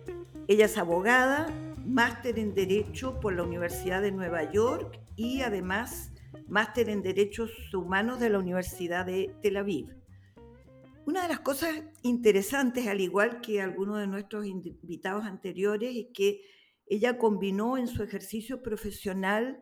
Ella 0.51 0.65
es 0.65 0.79
abogada, 0.79 1.47
máster 1.85 2.39
en 2.39 2.55
Derecho 2.55 3.21
por 3.21 3.35
la 3.35 3.43
Universidad 3.43 4.01
de 4.01 4.13
Nueva 4.13 4.51
York 4.51 4.99
y 5.15 5.43
además 5.43 6.11
máster 6.47 6.89
en 6.89 7.03
Derechos 7.03 7.51
Humanos 7.75 8.19
de 8.19 8.31
la 8.31 8.39
Universidad 8.39 9.05
de 9.05 9.37
Tel 9.43 9.59
Aviv. 9.59 9.95
Una 11.05 11.21
de 11.21 11.29
las 11.29 11.41
cosas 11.41 11.79
interesantes, 12.01 12.87
al 12.87 13.03
igual 13.03 13.43
que 13.43 13.61
algunos 13.61 13.99
de 13.99 14.07
nuestros 14.07 14.47
invitados 14.47 15.27
anteriores, 15.27 15.95
es 15.95 16.07
que 16.15 16.41
ella 16.87 17.19
combinó 17.19 17.77
en 17.77 17.87
su 17.87 18.03
ejercicio 18.03 18.63
profesional 18.63 19.61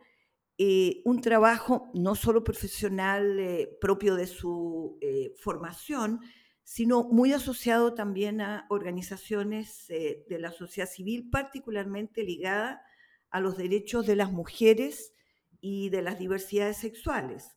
eh, 0.57 1.02
un 1.05 1.21
trabajo 1.21 1.90
no 1.95 2.14
solo 2.14 2.45
profesional 2.45 3.40
eh, 3.40 3.76
propio 3.81 4.14
de 4.14 4.28
su 4.28 4.99
eh, 5.00 5.35
formación, 5.37 6.21
sino 6.66 7.04
muy 7.04 7.32
asociado 7.32 7.94
también 7.94 8.40
a 8.40 8.66
organizaciones 8.70 9.88
eh, 9.88 10.25
de 10.28 10.40
la 10.40 10.50
sociedad 10.50 10.90
civil, 10.90 11.30
particularmente 11.30 12.25
ligada 12.25 12.82
a 13.30 13.38
los 13.40 13.56
derechos 13.56 14.04
de 14.04 14.16
las 14.16 14.32
mujeres 14.32 15.14
y 15.61 15.90
de 15.90 16.02
las 16.02 16.18
diversidades 16.18 16.78
sexuales. 16.78 17.56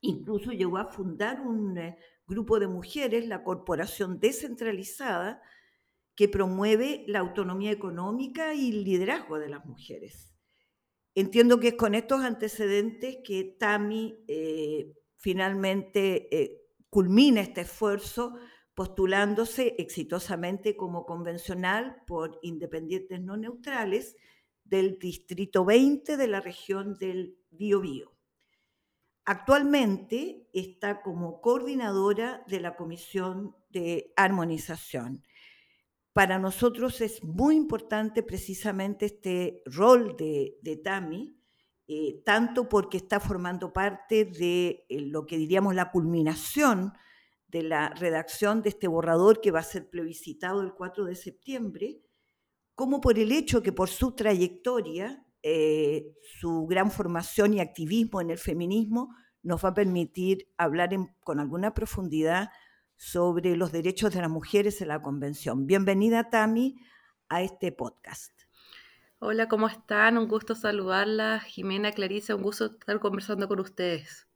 Incluso 0.00 0.52
llegó 0.52 0.78
a 0.78 0.92
fundar 0.92 1.40
un 1.40 1.76
eh, 1.76 1.98
grupo 2.24 2.60
de 2.60 2.68
mujeres, 2.68 3.26
la 3.26 3.42
Corporación 3.42 4.20
Descentralizada, 4.20 5.42
que 6.14 6.28
promueve 6.28 7.02
la 7.08 7.18
autonomía 7.18 7.72
económica 7.72 8.54
y 8.54 8.70
el 8.70 8.84
liderazgo 8.84 9.40
de 9.40 9.48
las 9.48 9.64
mujeres. 9.66 10.32
Entiendo 11.16 11.58
que 11.58 11.68
es 11.68 11.74
con 11.74 11.96
estos 11.96 12.20
antecedentes 12.20 13.18
que 13.24 13.56
Tami 13.58 14.22
eh, 14.28 14.92
finalmente 15.16 16.59
culmina 16.90 17.40
este 17.40 17.62
esfuerzo 17.62 18.34
postulándose 18.74 19.74
exitosamente 19.78 20.76
como 20.76 21.06
convencional 21.06 22.02
por 22.06 22.38
independientes 22.42 23.20
no 23.20 23.36
neutrales 23.36 24.16
del 24.64 24.98
Distrito 24.98 25.64
20 25.64 26.16
de 26.16 26.28
la 26.28 26.40
región 26.40 26.96
del 26.98 27.36
Biobío. 27.50 28.12
Actualmente 29.24 30.48
está 30.52 31.02
como 31.02 31.40
coordinadora 31.40 32.44
de 32.48 32.60
la 32.60 32.76
Comisión 32.76 33.54
de 33.68 34.12
Armonización. 34.16 35.22
Para 36.12 36.38
nosotros 36.38 37.00
es 37.00 37.22
muy 37.22 37.54
importante 37.56 38.22
precisamente 38.22 39.06
este 39.06 39.62
rol 39.66 40.16
de, 40.16 40.80
Tami, 40.82 41.39
eh, 41.92 42.22
tanto 42.24 42.68
porque 42.68 42.98
está 42.98 43.18
formando 43.18 43.72
parte 43.72 44.24
de 44.24 44.86
eh, 44.88 45.00
lo 45.00 45.26
que 45.26 45.36
diríamos 45.36 45.74
la 45.74 45.90
culminación 45.90 46.92
de 47.48 47.64
la 47.64 47.88
redacción 47.88 48.62
de 48.62 48.68
este 48.68 48.86
borrador 48.86 49.40
que 49.40 49.50
va 49.50 49.58
a 49.58 49.64
ser 49.64 49.90
plebiscitado 49.90 50.62
el 50.62 50.72
4 50.72 51.06
de 51.06 51.16
septiembre, 51.16 52.00
como 52.76 53.00
por 53.00 53.18
el 53.18 53.32
hecho 53.32 53.60
que 53.60 53.72
por 53.72 53.88
su 53.88 54.12
trayectoria, 54.12 55.26
eh, 55.42 56.14
su 56.38 56.64
gran 56.68 56.92
formación 56.92 57.54
y 57.54 57.60
activismo 57.60 58.20
en 58.20 58.30
el 58.30 58.38
feminismo, 58.38 59.12
nos 59.42 59.64
va 59.64 59.70
a 59.70 59.74
permitir 59.74 60.48
hablar 60.58 60.90
con 61.24 61.40
alguna 61.40 61.74
profundidad 61.74 62.50
sobre 62.94 63.56
los 63.56 63.72
derechos 63.72 64.14
de 64.14 64.20
las 64.20 64.30
mujeres 64.30 64.80
en 64.80 64.86
la 64.86 65.02
Convención. 65.02 65.66
Bienvenida, 65.66 66.30
Tami, 66.30 66.76
a 67.28 67.42
este 67.42 67.72
podcast. 67.72 68.39
Hola, 69.22 69.48
¿cómo 69.48 69.68
están? 69.68 70.16
Un 70.16 70.28
gusto 70.28 70.54
saludarla. 70.54 71.40
Jimena, 71.40 71.92
Clarice, 71.92 72.32
un 72.32 72.42
gusto 72.42 72.64
estar 72.64 72.98
conversando 73.00 73.48
con 73.48 73.60
ustedes. 73.60 74.26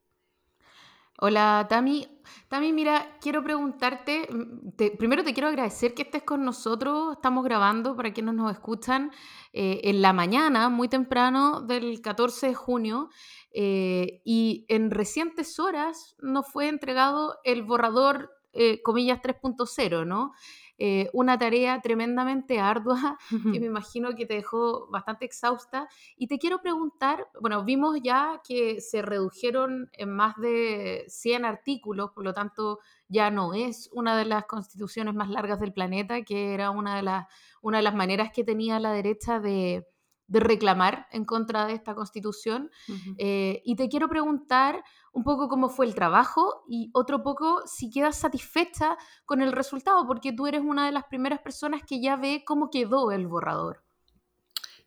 Hola, 1.17 1.65
Tami. 1.67 2.07
Tami, 2.49 2.71
mira, 2.71 3.17
quiero 3.19 3.43
preguntarte, 3.43 4.27
mm, 4.31 4.95
primero 4.99 5.23
te 5.23 5.33
quiero 5.33 5.47
agradecer 5.47 5.95
que 5.95 6.03
estés 6.03 6.21
con 6.21 6.45
nosotros. 6.45 7.13
Estamos 7.13 7.43
grabando, 7.43 7.95
para 7.95 8.13
quienes 8.13 8.35
nos 8.35 8.51
escuchan, 8.51 9.11
eh, 9.53 9.81
en 9.85 10.03
la 10.03 10.13
mañana, 10.13 10.69
muy 10.69 10.87
temprano 10.87 11.61
del 11.61 11.99
14 12.01 12.49
de 12.49 12.53
junio, 12.53 13.09
eh, 13.53 14.21
y 14.23 14.65
en 14.67 14.91
recientes 14.91 15.59
horas 15.59 16.15
nos 16.19 16.45
fue 16.47 16.67
entregado 16.67 17.39
el 17.43 17.63
borrador, 17.63 18.37
eh, 18.53 18.83
comillas, 18.83 19.19
3.0, 19.23 20.05
¿no? 20.05 20.33
Eh, 20.77 21.09
una 21.13 21.37
tarea 21.37 21.79
tremendamente 21.79 22.59
ardua 22.59 23.17
que 23.53 23.59
me 23.59 23.67
imagino 23.67 24.13
que 24.15 24.25
te 24.25 24.35
dejó 24.35 24.87
bastante 24.89 25.25
exhausta. 25.25 25.87
Y 26.17 26.27
te 26.27 26.37
quiero 26.37 26.61
preguntar, 26.61 27.27
bueno, 27.39 27.63
vimos 27.63 27.97
ya 28.03 28.41
que 28.47 28.81
se 28.81 29.01
redujeron 29.01 29.89
en 29.93 30.09
más 30.13 30.35
de 30.37 31.05
100 31.07 31.45
artículos, 31.45 32.11
por 32.11 32.23
lo 32.23 32.33
tanto 32.33 32.79
ya 33.07 33.29
no 33.29 33.53
es 33.53 33.89
una 33.93 34.17
de 34.17 34.25
las 34.25 34.45
constituciones 34.45 35.13
más 35.13 35.29
largas 35.29 35.59
del 35.59 35.73
planeta, 35.73 36.23
que 36.23 36.53
era 36.53 36.71
una 36.71 36.95
de 36.95 37.03
las, 37.03 37.27
una 37.61 37.77
de 37.77 37.83
las 37.83 37.95
maneras 37.95 38.31
que 38.33 38.43
tenía 38.43 38.79
la 38.79 38.91
derecha 38.91 39.39
de, 39.39 39.87
de 40.27 40.39
reclamar 40.39 41.07
en 41.11 41.25
contra 41.25 41.65
de 41.65 41.73
esta 41.73 41.95
constitución. 41.95 42.71
Eh, 43.17 43.61
y 43.63 43.75
te 43.75 43.89
quiero 43.89 44.09
preguntar 44.09 44.83
un 45.11 45.23
poco 45.23 45.47
cómo 45.47 45.69
fue 45.69 45.85
el 45.85 45.95
trabajo 45.95 46.63
y 46.67 46.89
otro 46.93 47.23
poco 47.23 47.61
si 47.65 47.89
quedas 47.89 48.17
satisfecha 48.17 48.97
con 49.25 49.41
el 49.41 49.51
resultado, 49.51 50.05
porque 50.07 50.33
tú 50.33 50.47
eres 50.47 50.61
una 50.61 50.85
de 50.85 50.91
las 50.91 51.05
primeras 51.05 51.39
personas 51.39 51.81
que 51.87 52.01
ya 52.01 52.15
ve 52.15 52.43
cómo 52.45 52.69
quedó 52.69 53.11
el 53.11 53.27
borrador. 53.27 53.83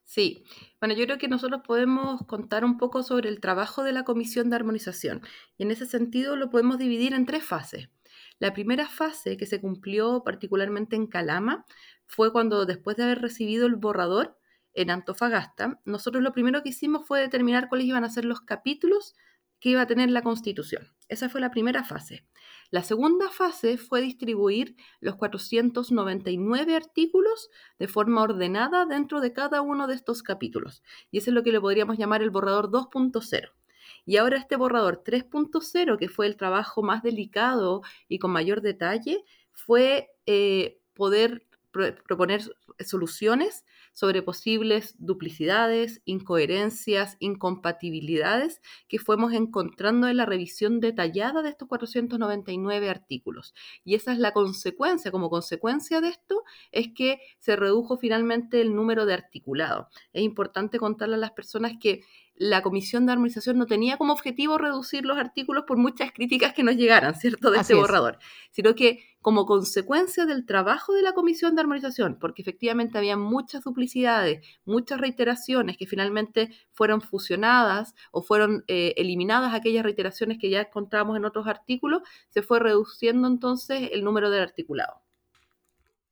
Sí, 0.04 0.42
bueno, 0.80 0.94
yo 0.94 1.04
creo 1.04 1.18
que 1.18 1.28
nosotros 1.28 1.60
podemos 1.66 2.22
contar 2.26 2.64
un 2.64 2.78
poco 2.78 3.02
sobre 3.02 3.28
el 3.28 3.40
trabajo 3.40 3.84
de 3.84 3.92
la 3.92 4.04
Comisión 4.04 4.48
de 4.48 4.56
Armonización 4.56 5.20
y 5.58 5.64
en 5.64 5.70
ese 5.70 5.84
sentido 5.84 6.34
lo 6.34 6.48
podemos 6.48 6.78
dividir 6.78 7.12
en 7.12 7.26
tres 7.26 7.44
fases. 7.44 7.90
La 8.38 8.54
primera 8.54 8.88
fase 8.88 9.36
que 9.36 9.44
se 9.44 9.60
cumplió 9.60 10.22
particularmente 10.24 10.96
en 10.96 11.08
Calama 11.08 11.66
fue 12.06 12.32
cuando 12.32 12.64
después 12.64 12.96
de 12.96 13.04
haber 13.04 13.20
recibido 13.20 13.66
el 13.66 13.76
borrador, 13.76 14.37
en 14.78 14.90
Antofagasta, 14.90 15.80
nosotros 15.84 16.22
lo 16.22 16.32
primero 16.32 16.62
que 16.62 16.68
hicimos 16.68 17.04
fue 17.04 17.20
determinar 17.20 17.68
cuáles 17.68 17.88
iban 17.88 18.04
a 18.04 18.10
ser 18.10 18.24
los 18.24 18.42
capítulos 18.42 19.14
que 19.58 19.70
iba 19.70 19.82
a 19.82 19.86
tener 19.86 20.08
la 20.10 20.22
Constitución. 20.22 20.92
Esa 21.08 21.28
fue 21.28 21.40
la 21.40 21.50
primera 21.50 21.82
fase. 21.82 22.24
La 22.70 22.84
segunda 22.84 23.28
fase 23.28 23.76
fue 23.76 24.00
distribuir 24.00 24.76
los 25.00 25.16
499 25.16 26.76
artículos 26.76 27.50
de 27.80 27.88
forma 27.88 28.22
ordenada 28.22 28.86
dentro 28.86 29.20
de 29.20 29.32
cada 29.32 29.62
uno 29.62 29.88
de 29.88 29.94
estos 29.94 30.22
capítulos. 30.22 30.84
Y 31.10 31.18
eso 31.18 31.30
es 31.30 31.34
lo 31.34 31.42
que 31.42 31.50
le 31.50 31.60
podríamos 31.60 31.98
llamar 31.98 32.22
el 32.22 32.30
borrador 32.30 32.70
2.0. 32.70 33.50
Y 34.06 34.16
ahora 34.16 34.36
este 34.36 34.54
borrador 34.54 35.02
3.0, 35.02 35.98
que 35.98 36.08
fue 36.08 36.26
el 36.26 36.36
trabajo 36.36 36.82
más 36.82 37.02
delicado 37.02 37.82
y 38.06 38.20
con 38.20 38.30
mayor 38.30 38.60
detalle, 38.60 39.24
fue 39.50 40.10
eh, 40.26 40.78
poder 40.94 41.48
proponer 41.72 42.42
soluciones 42.84 43.64
sobre 43.92 44.22
posibles 44.22 44.94
duplicidades, 44.98 46.02
incoherencias, 46.04 47.16
incompatibilidades 47.18 48.60
que 48.88 48.98
fuimos 48.98 49.32
encontrando 49.32 50.08
en 50.08 50.16
la 50.16 50.26
revisión 50.26 50.80
detallada 50.80 51.42
de 51.42 51.50
estos 51.50 51.68
499 51.68 52.90
artículos. 52.90 53.54
Y 53.84 53.94
esa 53.94 54.12
es 54.12 54.18
la 54.18 54.32
consecuencia, 54.32 55.10
como 55.10 55.30
consecuencia 55.30 56.00
de 56.00 56.08
esto, 56.08 56.44
es 56.72 56.88
que 56.94 57.20
se 57.38 57.56
redujo 57.56 57.98
finalmente 57.98 58.60
el 58.60 58.74
número 58.74 59.06
de 59.06 59.14
articulados. 59.14 59.86
Es 60.12 60.22
importante 60.22 60.78
contarle 60.78 61.16
a 61.16 61.18
las 61.18 61.32
personas 61.32 61.72
que 61.80 62.02
la 62.38 62.62
Comisión 62.62 63.06
de 63.06 63.12
Armonización 63.12 63.58
no 63.58 63.66
tenía 63.66 63.96
como 63.96 64.12
objetivo 64.12 64.58
reducir 64.58 65.04
los 65.04 65.18
artículos 65.18 65.64
por 65.66 65.76
muchas 65.76 66.12
críticas 66.12 66.52
que 66.52 66.62
nos 66.62 66.76
llegaran, 66.76 67.14
¿cierto?, 67.14 67.50
de 67.50 67.58
este 67.58 67.74
borrador, 67.74 68.18
sino 68.50 68.74
que 68.74 69.00
como 69.20 69.46
consecuencia 69.46 70.24
del 70.24 70.46
trabajo 70.46 70.94
de 70.94 71.02
la 71.02 71.12
Comisión 71.12 71.54
de 71.54 71.62
Armonización, 71.62 72.18
porque 72.20 72.42
efectivamente 72.42 72.96
había 72.96 73.16
muchas 73.16 73.64
duplicidades, 73.64 74.46
muchas 74.64 75.00
reiteraciones 75.00 75.76
que 75.76 75.86
finalmente 75.86 76.50
fueron 76.72 77.00
fusionadas 77.00 77.94
o 78.12 78.22
fueron 78.22 78.64
eh, 78.68 78.94
eliminadas 78.96 79.54
aquellas 79.54 79.84
reiteraciones 79.84 80.38
que 80.38 80.50
ya 80.50 80.60
encontramos 80.60 81.16
en 81.16 81.24
otros 81.24 81.46
artículos, 81.46 82.02
se 82.28 82.42
fue 82.42 82.60
reduciendo 82.60 83.26
entonces 83.26 83.90
el 83.92 84.04
número 84.04 84.30
de 84.30 84.40
articulados. 84.40 85.07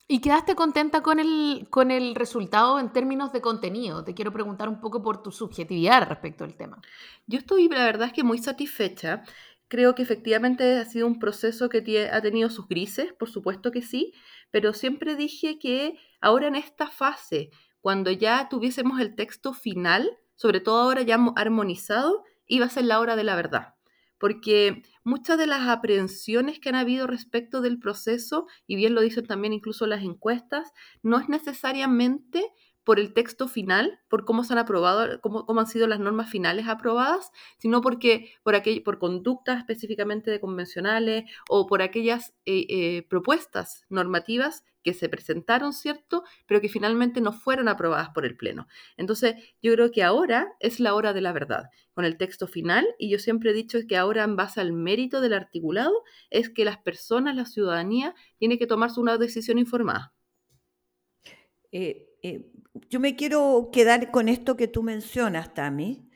¿Y 0.08 0.20
quedaste 0.20 0.54
contenta 0.54 1.02
con 1.02 1.18
el, 1.18 1.66
con 1.68 1.90
el 1.90 2.14
resultado 2.14 2.78
en 2.78 2.92
términos 2.92 3.32
de 3.32 3.40
contenido? 3.40 4.04
Te 4.04 4.14
quiero 4.14 4.32
preguntar 4.32 4.68
un 4.68 4.80
poco 4.80 5.02
por 5.02 5.20
tu 5.20 5.32
subjetividad 5.32 6.06
respecto 6.08 6.44
al 6.44 6.54
tema. 6.54 6.80
Yo 7.26 7.38
estoy, 7.40 7.68
la 7.68 7.84
verdad 7.84 8.08
es 8.08 8.12
que 8.12 8.22
muy 8.22 8.38
satisfecha. 8.38 9.24
Creo 9.66 9.96
que 9.96 10.02
efectivamente 10.02 10.78
ha 10.78 10.84
sido 10.84 11.08
un 11.08 11.18
proceso 11.18 11.68
que 11.68 12.08
ha 12.12 12.22
tenido 12.22 12.50
sus 12.50 12.68
grises, 12.68 13.12
por 13.14 13.28
supuesto 13.28 13.72
que 13.72 13.82
sí, 13.82 14.12
pero 14.52 14.74
siempre 14.74 15.16
dije 15.16 15.58
que 15.58 15.98
ahora 16.20 16.46
en 16.46 16.54
esta 16.54 16.88
fase, 16.88 17.50
cuando 17.80 18.12
ya 18.12 18.48
tuviésemos 18.48 19.00
el 19.00 19.16
texto 19.16 19.54
final, 19.54 20.08
sobre 20.36 20.60
todo 20.60 20.82
ahora 20.82 21.02
ya 21.02 21.18
armonizado, 21.34 22.22
iba 22.46 22.66
a 22.66 22.70
ser 22.70 22.84
la 22.84 23.00
hora 23.00 23.16
de 23.16 23.24
la 23.24 23.34
verdad 23.34 23.75
porque 24.18 24.82
muchas 25.04 25.38
de 25.38 25.46
las 25.46 25.68
aprehensiones 25.68 26.58
que 26.58 26.68
han 26.68 26.74
habido 26.74 27.06
respecto 27.06 27.60
del 27.60 27.78
proceso, 27.78 28.46
y 28.66 28.76
bien 28.76 28.94
lo 28.94 29.00
dicen 29.00 29.26
también 29.26 29.52
incluso 29.52 29.86
las 29.86 30.02
encuestas, 30.02 30.72
no 31.02 31.18
es 31.18 31.28
necesariamente 31.28 32.50
por 32.86 33.00
el 33.00 33.12
texto 33.12 33.48
final, 33.48 33.98
por 34.08 34.24
cómo 34.24 34.44
se 34.44 34.52
han 34.52 34.60
aprobado, 34.60 35.20
cómo, 35.20 35.44
cómo 35.44 35.58
han 35.58 35.66
sido 35.66 35.88
las 35.88 35.98
normas 35.98 36.30
finales 36.30 36.68
aprobadas, 36.68 37.32
sino 37.58 37.80
porque 37.80 38.32
por, 38.44 38.54
aquel, 38.54 38.84
por 38.84 39.00
conductas 39.00 39.58
específicamente 39.58 40.30
de 40.30 40.38
convencionales 40.38 41.24
o 41.48 41.66
por 41.66 41.82
aquellas 41.82 42.32
eh, 42.44 42.64
eh, 42.68 43.02
propuestas 43.10 43.84
normativas 43.88 44.62
que 44.84 44.94
se 44.94 45.08
presentaron, 45.08 45.72
¿cierto? 45.72 46.22
Pero 46.46 46.60
que 46.60 46.68
finalmente 46.68 47.20
no 47.20 47.32
fueron 47.32 47.66
aprobadas 47.66 48.10
por 48.10 48.24
el 48.24 48.36
Pleno. 48.36 48.68
Entonces, 48.96 49.34
yo 49.60 49.72
creo 49.72 49.90
que 49.90 50.04
ahora 50.04 50.52
es 50.60 50.78
la 50.78 50.94
hora 50.94 51.12
de 51.12 51.22
la 51.22 51.32
verdad, 51.32 51.70
con 51.92 52.04
el 52.04 52.16
texto 52.16 52.46
final, 52.46 52.86
y 53.00 53.10
yo 53.10 53.18
siempre 53.18 53.50
he 53.50 53.52
dicho 53.52 53.80
que 53.88 53.96
ahora, 53.96 54.22
en 54.22 54.36
base 54.36 54.60
al 54.60 54.72
mérito 54.72 55.20
del 55.20 55.32
articulado, 55.32 56.04
es 56.30 56.50
que 56.50 56.64
las 56.64 56.78
personas, 56.78 57.34
la 57.34 57.46
ciudadanía, 57.46 58.14
tiene 58.38 58.58
que 58.58 58.68
tomarse 58.68 59.00
una 59.00 59.18
decisión 59.18 59.58
informada. 59.58 60.14
Eh, 61.72 62.06
eh, 62.26 62.50
yo 62.90 62.98
me 62.98 63.14
quiero 63.14 63.70
quedar 63.72 64.10
con 64.10 64.28
esto 64.28 64.56
que 64.56 64.66
tú 64.66 64.82
mencionas, 64.82 65.54
Tami, 65.54 66.10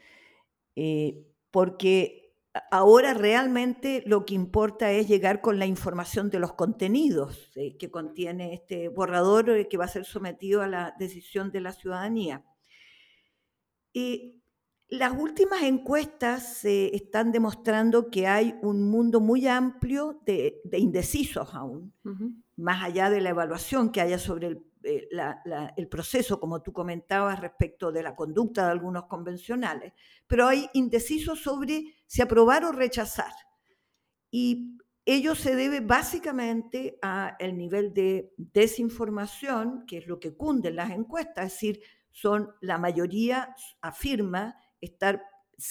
eh, 0.74 1.24
porque 1.52 2.34
ahora 2.72 3.14
realmente 3.14 4.02
lo 4.06 4.26
que 4.26 4.34
importa 4.34 4.90
es 4.90 5.06
llegar 5.06 5.40
con 5.40 5.60
la 5.60 5.66
información 5.66 6.28
de 6.28 6.40
los 6.40 6.54
contenidos 6.54 7.52
eh, 7.54 7.76
que 7.78 7.92
contiene 7.92 8.54
este 8.54 8.88
borrador 8.88 9.68
que 9.68 9.76
va 9.76 9.84
a 9.84 9.88
ser 9.88 10.04
sometido 10.04 10.62
a 10.62 10.66
la 10.66 10.96
decisión 10.98 11.52
de 11.52 11.60
la 11.60 11.72
ciudadanía. 11.72 12.44
Y 13.92 14.42
las 14.88 15.16
últimas 15.16 15.62
encuestas 15.62 16.64
están 16.64 17.30
demostrando 17.30 18.10
que 18.10 18.26
hay 18.26 18.56
un 18.62 18.90
mundo 18.90 19.20
muy 19.20 19.46
amplio 19.46 20.20
de, 20.26 20.60
indecisos 20.72 21.54
aún, 21.54 21.94
más 22.56 22.82
allá 22.82 23.10
de 23.10 23.20
la 23.20 23.30
evaluación 23.30 23.92
que 23.92 24.00
haya 24.00 24.18
sobre 24.18 24.48
el, 24.48 24.69
eh, 24.82 25.08
el, 25.76 25.88
proceso, 25.88 26.40
como 26.40 26.62
tú 26.62 26.72
comentabas, 26.72 27.40
respecto 27.40 27.92
de 27.92 28.02
la 28.02 28.14
conducta 28.14 28.66
de 28.66 28.72
algunos 28.72 29.06
convencionales, 29.06 29.92
pero 30.26 30.46
hay 30.46 30.68
indecisos 30.74 31.42
sobre 31.42 31.94
si 32.06 32.22
aprobar 32.22 32.64
o 32.64 32.72
rechazar. 32.72 33.32
Y 34.30 34.78
ello 35.04 35.34
se 35.34 35.56
debe 35.56 35.80
básicamente 35.80 36.98
al 37.02 37.56
nivel 37.56 37.92
de 37.92 38.32
desinformación, 38.36 39.84
que 39.86 39.98
es 39.98 40.06
lo 40.06 40.20
que 40.20 40.36
cunde 40.36 40.68
en 40.68 40.76
las 40.76 40.90
encuestas, 40.90 41.46
es 41.46 41.52
decir, 41.52 41.80
son 42.12 42.54
la 42.60 42.78
mayoría 42.78 43.54
afirma 43.80 44.56
estar 44.80 45.22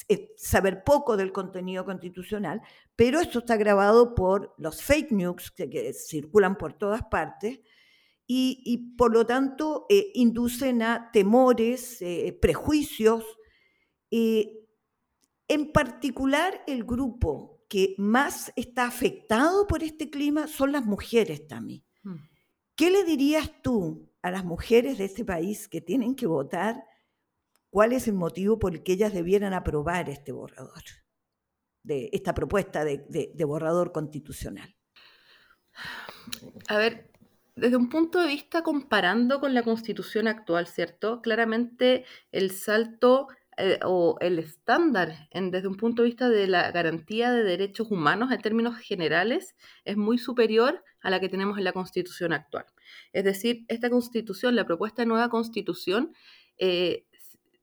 eh, 0.08 0.32
saber 0.36 0.84
poco 0.84 1.16
del 1.16 1.32
contenido 1.32 1.84
constitucional, 1.84 2.62
pero 2.94 3.20
esto 3.20 3.40
está 3.40 3.56
grabado 3.56 4.14
por 4.14 4.54
los 4.56 4.82
fake 4.82 5.10
news 5.10 5.50
que, 5.50 5.92
circulan 5.92 6.56
por 6.56 6.74
todas 6.74 7.02
partes 7.02 7.60
y, 8.32 8.94
por 8.96 9.12
lo 9.12 9.26
tanto 9.26 9.86
eh, 9.88 10.12
inducen 10.14 10.82
a 10.82 11.10
temores, 11.12 12.00
eh, 12.00 12.38
prejuicios. 12.40 13.24
en 14.12 15.72
particular, 15.72 16.62
el 16.68 16.84
grupo 16.84 17.64
que 17.68 17.96
más 17.98 18.52
está 18.54 18.86
afectado 18.86 19.66
por 19.66 19.82
este 19.82 20.10
clima 20.10 20.46
son 20.46 20.70
las 20.70 20.86
mujeres 20.86 21.48
también. 21.48 21.84
Mm. 22.04 22.16
¿Qué 22.76 22.90
le 22.90 23.02
dirías 23.02 23.50
tú 23.62 24.12
a 24.22 24.30
las 24.30 24.44
mujeres 24.44 24.98
de 24.98 25.06
este 25.06 25.24
país 25.24 25.66
que 25.66 25.80
tienen 25.80 26.14
que 26.14 26.28
votar? 26.28 26.84
¿Cuál 27.68 27.92
es 27.92 28.06
el 28.06 28.14
motivo 28.14 28.60
por 28.60 28.74
el 28.74 28.84
que 28.84 28.92
ellas 28.92 29.12
debieran 29.12 29.54
aprobar 29.54 30.08
este 30.08 30.30
borrador, 30.30 30.84
de 31.82 32.10
esta 32.12 32.32
propuesta 32.32 32.84
de, 32.84 33.32
de 33.34 33.44
borrador 33.44 33.90
constitucional? 33.90 34.76
A 36.68 36.76
ver, 36.76 37.09
desde 37.60 37.76
un 37.76 37.88
punto 37.88 38.20
de 38.20 38.28
vista 38.28 38.62
comparando 38.62 39.38
con 39.38 39.52
la 39.54 39.62
constitución 39.62 40.28
actual, 40.28 40.66
¿cierto? 40.66 41.20
Claramente 41.20 42.04
el 42.32 42.50
salto 42.50 43.28
eh, 43.58 43.78
o 43.84 44.16
el 44.20 44.38
estándar 44.38 45.28
desde 45.32 45.68
un 45.68 45.76
punto 45.76 46.02
de 46.02 46.08
vista 46.08 46.30
de 46.30 46.46
la 46.46 46.70
garantía 46.70 47.30
de 47.30 47.44
derechos 47.44 47.90
humanos 47.90 48.32
en 48.32 48.40
términos 48.40 48.76
generales 48.78 49.54
es 49.84 49.98
muy 49.98 50.16
superior 50.16 50.82
a 51.02 51.10
la 51.10 51.20
que 51.20 51.28
tenemos 51.28 51.58
en 51.58 51.64
la 51.64 51.72
constitución 51.72 52.32
actual. 52.32 52.64
Es 53.12 53.24
decir, 53.24 53.66
esta 53.68 53.90
constitución, 53.90 54.56
la 54.56 54.64
propuesta 54.64 55.02
de 55.02 55.06
nueva 55.06 55.28
constitución, 55.28 56.14
eh, 56.56 57.04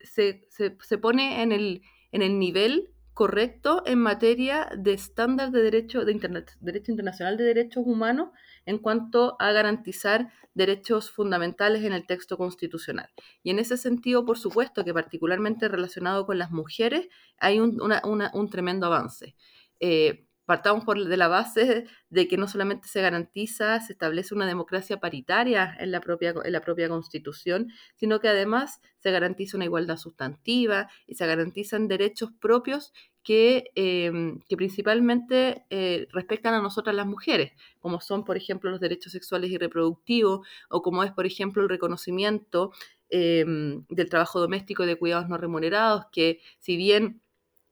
se, 0.02 0.98
pone 1.02 1.42
en 1.42 1.52
el, 1.52 1.82
en 2.12 2.22
el 2.22 2.38
nivel 2.38 2.90
correcto 3.18 3.82
en 3.88 3.98
materia 3.98 4.70
de 4.78 4.94
estándar 4.94 5.50
de 5.50 5.64
derecho, 5.64 6.06
de 6.06 6.14
derecho 6.60 6.92
internacional 6.92 7.36
de 7.36 7.46
derechos 7.46 7.82
humanos 7.84 8.30
en 8.68 8.78
cuanto 8.78 9.36
a 9.40 9.52
garantizar 9.54 10.32
derechos 10.54 11.10
fundamentales 11.10 11.84
en 11.84 11.94
el 11.94 12.06
texto 12.06 12.38
constitucional. 12.38 13.10
Y 13.42 13.50
en 13.50 13.58
ese 13.58 13.76
sentido, 13.76 14.24
por 14.24 14.38
supuesto, 14.38 14.86
que 14.86 14.94
particularmente 14.94 15.68
relacionado 15.68 16.28
con 16.28 16.38
las 16.38 16.52
mujeres, 16.52 17.10
hay 17.40 17.60
un, 17.60 17.82
un 17.82 18.50
tremendo 18.52 18.86
avance. 18.86 19.34
Eh, 19.80 20.27
partamos 20.48 20.86
por 20.86 21.04
de 21.04 21.18
la 21.18 21.28
base 21.28 21.86
de 22.10 22.28
que 22.30 22.38
no 22.38 22.48
solamente 22.48 22.88
se 22.88 23.02
garantiza, 23.02 23.82
se 23.82 23.92
establece 23.92 24.34
una 24.34 24.48
democracia 24.48 24.98
paritaria 24.98 25.76
en 25.78 25.92
la 25.92 26.00
propia, 26.00 26.34
en 26.44 26.54
la 26.54 26.62
propia 26.62 26.88
Constitución, 26.88 27.70
sino 27.98 28.22
que 28.22 28.30
además 28.30 28.80
se 29.00 29.12
garantiza 29.12 29.58
una 29.58 29.66
igualdad 29.66 29.98
sustantiva 29.98 30.90
y 31.06 31.16
se 31.16 31.28
garantizan 31.28 31.90
derechos 31.90 32.32
propios 32.40 32.94
que, 33.24 33.72
em, 33.76 34.40
que 34.48 34.56
principalmente 34.56 35.66
eh, 35.70 36.08
respetan 36.14 36.54
a 36.54 36.62
nosotras 36.62 36.96
las 36.96 37.08
mujeres, 37.08 37.52
como 37.82 38.00
son, 38.00 38.24
por 38.24 38.38
ejemplo, 38.38 38.72
los 38.72 38.80
derechos 38.80 39.12
sexuales 39.12 39.52
y 39.52 39.58
reproductivos, 39.58 40.48
o 40.70 40.82
como 40.82 41.04
es, 41.04 41.12
por 41.12 41.26
ejemplo, 41.26 41.62
el 41.62 41.68
reconocimiento 41.70 42.72
em, 43.10 43.86
del 43.90 44.10
trabajo 44.10 44.40
doméstico 44.40 44.84
y 44.84 44.88
de 44.88 44.98
cuidados 44.98 45.28
no 45.30 45.38
remunerados, 45.38 46.06
que 46.12 46.40
si 46.60 46.78
bien 46.78 47.22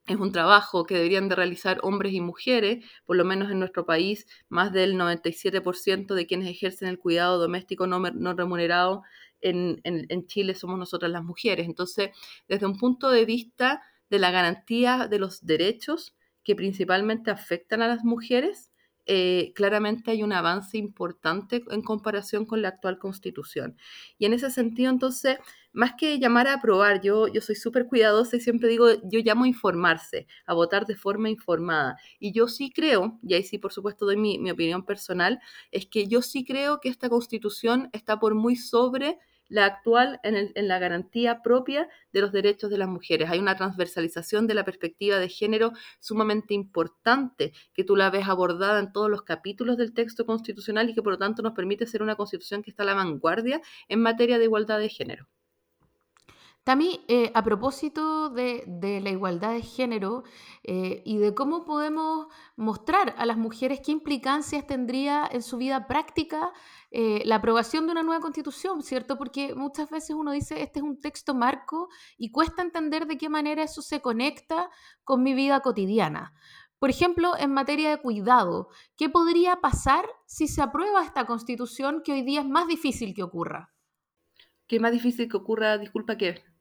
es 0.07 0.17
un 0.17 0.31
trabajo 0.31 0.85
que 0.85 0.95
deberían 0.95 1.29
de 1.29 1.35
realizar 1.35 1.79
hombres 1.81 2.13
y 2.13 2.21
mujeres, 2.21 2.85
por 3.05 3.15
lo 3.15 3.25
menos 3.25 3.51
en 3.51 3.59
nuestro 3.59 3.85
país, 3.85 4.27
más 4.49 4.71
del 4.71 4.95
97% 4.95 6.13
de 6.13 6.27
quienes 6.27 6.47
ejercen 6.47 6.87
el 6.87 6.99
cuidado 6.99 7.39
doméstico 7.39 7.87
no, 7.87 8.33
remunerado 8.33 9.03
en, 9.41 9.81
en, 9.83 10.27
Chile 10.27 10.55
somos 10.55 10.77
nosotras 10.77 11.11
las 11.11 11.23
mujeres. 11.23 11.65
Entonces, 11.67 12.11
desde 12.47 12.65
un 12.65 12.77
punto 12.77 13.09
de 13.09 13.25
vista 13.25 13.81
de 14.09 14.19
la 14.19 14.31
garantía 14.31 15.07
de 15.07 15.19
los 15.19 15.45
derechos 15.45 16.15
que 16.43 16.55
principalmente 16.55 17.31
afectan 17.31 17.81
a 17.81 17.87
las 17.87 18.03
mujeres, 18.03 18.71
eh, 19.05 19.51
claramente 19.55 20.11
hay 20.11 20.23
un 20.23 20.33
avance 20.33 20.77
importante 20.77 21.63
en 21.69 21.81
comparación 21.81 22.45
con 22.45 22.61
la 22.61 22.69
actual 22.69 22.97
constitución. 22.99 23.77
Y 24.17 24.25
en 24.25 24.33
ese 24.33 24.49
sentido, 24.51 24.89
entonces, 24.91 25.37
más 25.73 25.93
que 25.97 26.19
llamar 26.19 26.47
a 26.47 26.53
aprobar, 26.55 27.01
yo, 27.01 27.27
yo 27.27 27.41
soy 27.41 27.55
súper 27.55 27.87
cuidadosa 27.87 28.37
y 28.37 28.39
siempre 28.39 28.69
digo, 28.69 28.87
yo 29.03 29.19
llamo 29.23 29.43
a 29.45 29.47
informarse, 29.47 30.27
a 30.45 30.53
votar 30.53 30.85
de 30.85 30.95
forma 30.95 31.29
informada. 31.29 31.97
Y 32.19 32.31
yo 32.31 32.47
sí 32.47 32.71
creo, 32.71 33.19
y 33.21 33.33
ahí 33.33 33.43
sí 33.43 33.57
por 33.57 33.73
supuesto 33.73 34.05
doy 34.05 34.17
mi, 34.17 34.39
mi 34.39 34.51
opinión 34.51 34.85
personal, 34.85 35.39
es 35.71 35.85
que 35.85 36.07
yo 36.07 36.21
sí 36.21 36.45
creo 36.45 36.79
que 36.79 36.89
esta 36.89 37.09
constitución 37.09 37.89
está 37.93 38.19
por 38.19 38.35
muy 38.35 38.55
sobre 38.55 39.19
la 39.47 39.65
actual 39.65 40.19
en, 40.23 40.67
la 40.67 40.79
garantía 40.79 41.41
propia 41.41 41.87
de 42.11 42.21
los 42.21 42.31
derechos 42.31 42.69
de 42.69 42.77
las 42.77 42.87
mujeres. 42.87 43.29
Hay 43.29 43.39
una 43.39 43.55
transversalización 43.55 44.47
de 44.47 44.53
la 44.53 44.65
perspectiva 44.65 45.19
de 45.19 45.29
género 45.29 45.71
sumamente 45.99 46.53
importante, 46.53 47.53
que 47.73 47.83
tú 47.83 47.95
la 47.95 48.09
ves 48.09 48.27
abordada 48.27 48.79
en 48.79 48.91
todos 48.91 49.09
los 49.09 49.23
capítulos 49.23 49.77
del 49.77 49.93
texto 49.93 50.25
constitucional 50.25 50.89
y 50.89 50.95
que 50.95 51.01
por 51.01 51.13
lo 51.13 51.19
tanto 51.19 51.41
nos 51.41 51.53
permite 51.53 51.85
ser 51.85 52.01
una 52.03 52.15
constitución 52.15 52.63
que 52.63 52.69
está 52.71 52.83
a 52.83 52.87
la 52.87 52.93
vanguardia 52.95 53.61
en 53.87 54.01
materia 54.01 54.37
de 54.37 54.45
igualdad 54.45 54.79
de 54.79 54.89
género. 54.89 55.27
También, 56.65 57.01
eh, 57.07 57.31
a 57.35 57.43
propósito 57.43 58.31
de, 58.31 58.63
la 58.99 59.11
igualdad 59.11 59.51
de 59.53 59.61
género 59.61 60.23
eh, 60.63 61.03
y 61.05 61.19
de 61.19 61.35
cómo 61.35 61.63
podemos 61.63 62.25
mostrar 62.55 63.13
a 63.19 63.27
las 63.27 63.37
mujeres 63.37 63.81
qué 63.85 63.91
implicancias 63.91 64.65
tendría 64.65 65.29
en 65.31 65.43
su 65.43 65.57
vida 65.57 65.85
práctica 65.85 66.51
eh, 66.89 67.21
la 67.23 67.35
aprobación 67.35 67.85
de 67.85 67.91
una 67.91 68.01
nueva 68.01 68.19
constitución, 68.19 68.81
¿cierto? 68.81 69.15
Porque 69.15 69.53
muchas 69.53 69.91
veces 69.91 70.15
uno 70.15 70.31
dice, 70.31 70.63
este 70.63 70.79
es 70.79 70.83
un 70.83 70.99
texto 70.99 71.35
marco 71.35 71.87
y 72.17 72.31
cuesta 72.31 72.63
entender 72.63 73.05
de 73.05 73.19
qué 73.19 73.29
manera 73.29 73.61
eso 73.61 73.83
se 73.83 74.01
conecta 74.01 74.71
con 75.03 75.21
mi 75.21 75.35
vida 75.35 75.59
cotidiana. 75.59 76.33
Por 76.79 76.89
ejemplo, 76.89 77.37
en 77.37 77.53
materia 77.53 77.91
de 77.91 78.01
cuidado, 78.01 78.69
¿qué 78.97 79.07
podría 79.07 79.61
pasar 79.61 80.03
si 80.25 80.47
se 80.47 80.63
aprueba 80.63 81.03
esta 81.03 81.27
constitución 81.27 82.01
que 82.03 82.13
hoy 82.13 82.23
día 82.23 82.41
es 82.41 82.47
más 82.47 82.65
difícil 82.67 83.13
que 83.13 83.21
ocurra? 83.21 83.71
¿Qué 84.65 84.79
más 84.79 84.91
difícil 84.91 85.29
que 85.29 85.37
ocurra? 85.37 85.77
Disculpa, 85.77 86.17
¿qué? 86.17 86.54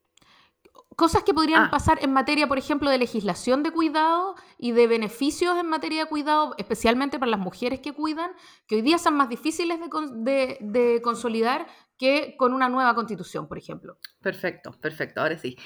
Cosas 0.97 1.23
que 1.25 1.35
podrían 1.35 1.65
ah. 1.65 1.71
pasar 1.71 1.99
en 2.03 2.13
materia, 2.13 2.47
por 2.47 2.59
ejemplo, 2.59 2.91
de 2.91 2.99
legislación 2.99 3.63
de 3.63 3.71
cuidado 3.71 4.35
y 4.59 4.73
de 4.73 4.87
beneficios 4.87 5.57
en 5.59 5.69
materia 5.69 6.05
de 6.05 6.09
cuidado, 6.09 6.55
especialmente 6.59 7.19
para 7.19 7.31
las 7.31 7.41
mujeres 7.41 7.81
que 7.81 7.93
cuidan, 7.93 8.31
que 8.67 8.77
hoy 8.77 8.83
día 8.83 8.99
son 8.99 9.15
más 9.15 9.29
difíciles 9.29 9.79
de, 9.81 11.01
consolidar 11.03 11.67
que 11.99 12.37
con 12.37 12.53
una 12.53 12.69
nueva 12.69 12.95
constitución, 12.95 13.49
por 13.49 13.59
ejemplo. 13.59 13.99
Perfecto, 14.21 14.73
perfecto, 14.81 15.21
ahora 15.21 15.39
sí 15.39 15.57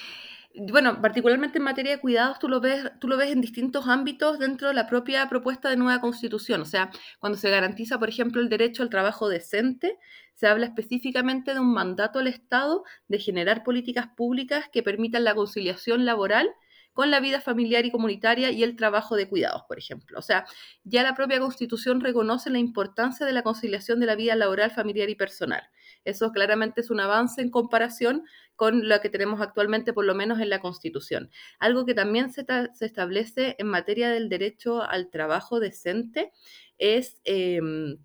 bueno, 0.71 1.01
particularmente 1.01 1.59
en 1.59 1.65
materia 1.65 1.93
de 1.93 2.01
cuidados, 2.01 2.39
tú 2.39 2.49
lo, 2.49 2.61
ves, 2.61 2.91
tú 3.01 3.09
lo 3.09 3.17
ves 3.17 3.31
en 3.31 3.41
distintos 3.41 3.87
ámbitos 3.87 4.39
dentro 4.39 4.69
de 4.69 4.75
la 4.75 4.87
propia 4.87 5.29
propuesta 5.29 5.71
de 5.71 5.77
nueva 5.77 6.01
constitución. 6.01 6.61
O 6.63 6.65
sea, 6.65 6.91
cuando 7.21 7.39
se 7.39 7.51
garantiza, 7.51 7.99
por 7.99 8.09
ejemplo, 8.09 8.41
el 8.41 8.49
derecho 8.49 8.83
al 8.83 8.91
trabajo 8.91 9.29
decente, 9.29 9.99
se 10.35 10.47
habla 10.47 10.67
específicamente 10.67 11.55
de 11.55 11.61
un 11.61 11.73
mandato 11.73 12.19
al 12.19 12.27
Estado 12.27 12.85
de 13.09 13.19
generar 13.19 13.65
políticas 13.65 14.09
públicas 14.17 14.67
que 14.73 14.83
permitan 14.83 15.25
la 15.25 15.35
conciliación 15.35 16.05
laboral 16.05 16.49
con 16.93 17.13
la 17.13 17.21
vida 17.21 17.41
familiar 17.41 17.87
y 17.87 17.93
comunitaria 17.93 18.51
y 18.51 18.65
el 18.65 18.75
trabajo 18.75 19.15
de 19.15 19.29
cuidados, 19.29 19.63
por 19.69 19.79
ejemplo. 19.79 20.19
O 20.19 20.23
sea, 20.23 20.47
ya 20.83 21.05
la 21.05 21.15
propia 21.15 21.39
Constitución 21.39 22.01
reconoce 22.01 22.51
la 22.51 22.59
importancia 22.59 23.25
de 23.25 23.33
la 23.33 23.43
conciliación 23.43 24.01
de 24.01 24.07
la 24.07 24.17
vida 24.17 24.35
laboral, 24.35 24.73
familiar 24.73 25.09
y 25.09 25.15
personal. 25.15 25.63
Eso 26.09 26.33
claramente 26.33 26.81
es 26.81 26.91
un 26.91 27.01
avance 27.01 27.43
en 27.43 27.51
comparación 27.51 28.25
con 28.57 28.89
lo 28.89 29.01
que 29.01 29.11
tenemos 29.11 29.41
actualmente, 29.41 29.93
por 29.93 30.05
lo 30.05 30.15
menos 30.15 30.41
en 30.41 30.49
la 30.49 30.61
Constitución. 30.61 31.31
Algo 31.59 31.85
que 31.85 31.95
también 31.95 32.33
se, 32.33 32.47
establece 32.81 33.57
en 33.59 33.67
materia 33.69 34.11
del 34.11 34.29
derecho 34.29 34.83
al 34.83 35.11
trabajo 35.11 35.61
decente 35.61 36.33
es... 36.79 37.21
Em, 37.25 37.99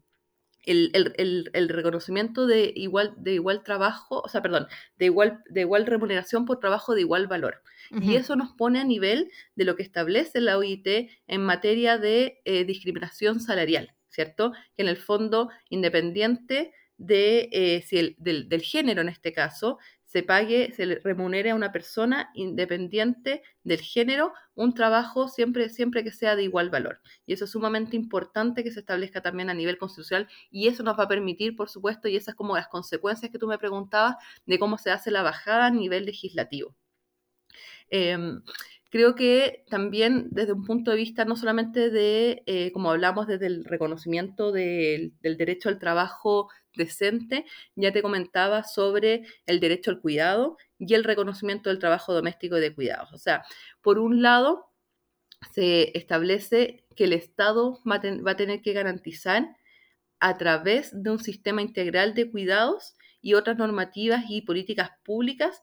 el, 0.66 1.68
reconocimiento 1.68 2.48
de 2.48 2.72
igual, 2.74 3.14
de 3.18 3.34
igual 3.34 3.64
trabajo, 3.64 4.22
o 4.22 4.30
sea, 4.30 4.42
perdón, 4.42 4.68
de 4.98 5.08
igual, 5.08 5.44
de 5.50 5.60
igual 5.60 5.86
remuneración 5.86 6.46
por 6.46 6.62
trabajo 6.62 6.96
de 6.96 7.02
igual 7.02 7.28
valor. 7.28 7.62
Y 7.92 8.16
eso 8.16 8.38
nos 8.38 8.54
pone 8.54 8.80
a 8.80 8.86
nivel 8.86 9.30
de 9.56 9.66
lo 9.66 9.76
que 9.76 9.84
establece 9.84 10.40
la 10.40 10.58
OIT 10.58 10.88
en 11.28 11.42
materia 11.44 11.98
de 11.98 12.42
eh, 12.46 12.64
discriminación 12.64 13.42
salarial, 13.42 13.94
¿cierto? 14.08 14.54
Que 14.74 14.84
en 14.84 14.88
el 14.88 14.96
fondo, 14.96 15.50
independiente 15.68 16.72
de, 17.06 17.50
eh, 17.52 17.82
si 17.88 17.98
el, 17.98 18.16
del, 18.18 18.50
del, 18.50 18.62
género 18.62 19.02
en 19.02 19.10
este 19.10 19.34
caso, 19.34 19.78
se 20.06 20.22
pague, 20.22 20.72
se 20.74 20.86
remunere 21.04 21.50
a 21.50 21.56
una 21.56 21.72
persona 21.72 22.30
independiente 22.36 23.42
del 23.64 23.82
género 23.82 24.32
un 24.54 24.76
trabajo 24.76 25.28
siempre, 25.28 25.70
siempre 25.70 26.04
que 26.04 26.12
sea 26.12 26.36
de 26.36 26.44
igual 26.44 26.70
valor. 26.70 27.02
Y 27.26 27.34
eso 27.34 27.46
es 27.46 27.52
sumamente 27.52 27.96
importante 27.96 28.64
que 28.64 28.72
se 28.72 28.82
establezca 28.82 29.22
también 29.22 29.50
a 29.50 29.56
nivel 29.56 29.80
constitucional 29.80 30.28
y 30.52 30.68
eso 30.68 30.84
nos 30.84 31.00
va 31.00 31.06
a 31.06 31.08
permitir, 31.08 31.56
por 31.56 31.68
supuesto, 31.68 32.08
y 32.08 32.16
esas 32.16 32.36
como 32.36 32.56
las 32.56 32.68
consecuencias 32.68 33.32
que 33.32 33.40
tú 33.40 33.48
me 33.48 33.58
preguntabas 33.58 34.18
de 34.46 34.60
cómo 34.60 34.78
se 34.78 34.92
hace 34.92 35.10
la 35.10 35.24
bajada 35.24 35.66
a 35.66 35.72
nivel 35.72 36.06
legislativo. 36.06 36.76
Em, 37.90 38.44
creo 38.92 39.16
que 39.16 39.66
también 39.70 40.28
desde 40.30 40.54
un 40.54 40.64
punto 40.64 40.92
de 40.92 40.98
vista 40.98 41.26
no 41.26 41.36
solamente 41.36 41.90
de, 41.90 42.44
eh, 42.46 42.72
como 42.72 42.92
hablamos 42.92 43.26
desde 43.26 43.48
el 43.48 43.66
reconocimiento 43.66 44.52
del, 44.52 45.14
derecho 45.22 45.70
al 45.70 45.80
trabajo 45.80 46.50
decente, 46.76 47.46
ya 47.76 47.92
te 47.92 48.02
comentaba 48.02 48.64
sobre 48.64 49.24
el 49.46 49.60
derecho 49.60 49.92
al 49.92 50.02
cuidado 50.02 50.58
y 50.78 50.94
el 50.94 51.04
reconocimiento 51.04 51.70
del 51.70 51.80
trabajo 51.80 52.14
doméstico 52.14 52.56
de 52.56 52.74
cuidados. 52.74 53.14
O 53.14 53.18
sea, 53.18 53.44
por 53.82 54.00
un 54.00 54.22
lado, 54.22 54.70
se 55.52 55.98
establece 55.98 56.86
que 56.96 57.06
el 57.06 57.14
Estado 57.14 57.80
va 57.90 57.96
a, 58.32 58.36
tener 58.36 58.62
que 58.62 58.74
garantizar 58.74 59.56
a 60.20 60.38
través 60.38 60.92
de 60.94 61.10
un 61.12 61.20
sistema 61.20 61.62
integral 61.62 62.14
de 62.14 62.32
cuidados 62.32 62.96
y 63.22 63.34
otras 63.34 63.58
normativas 63.58 64.26
y 64.30 64.42
políticas 64.42 64.92
públicas 65.04 65.62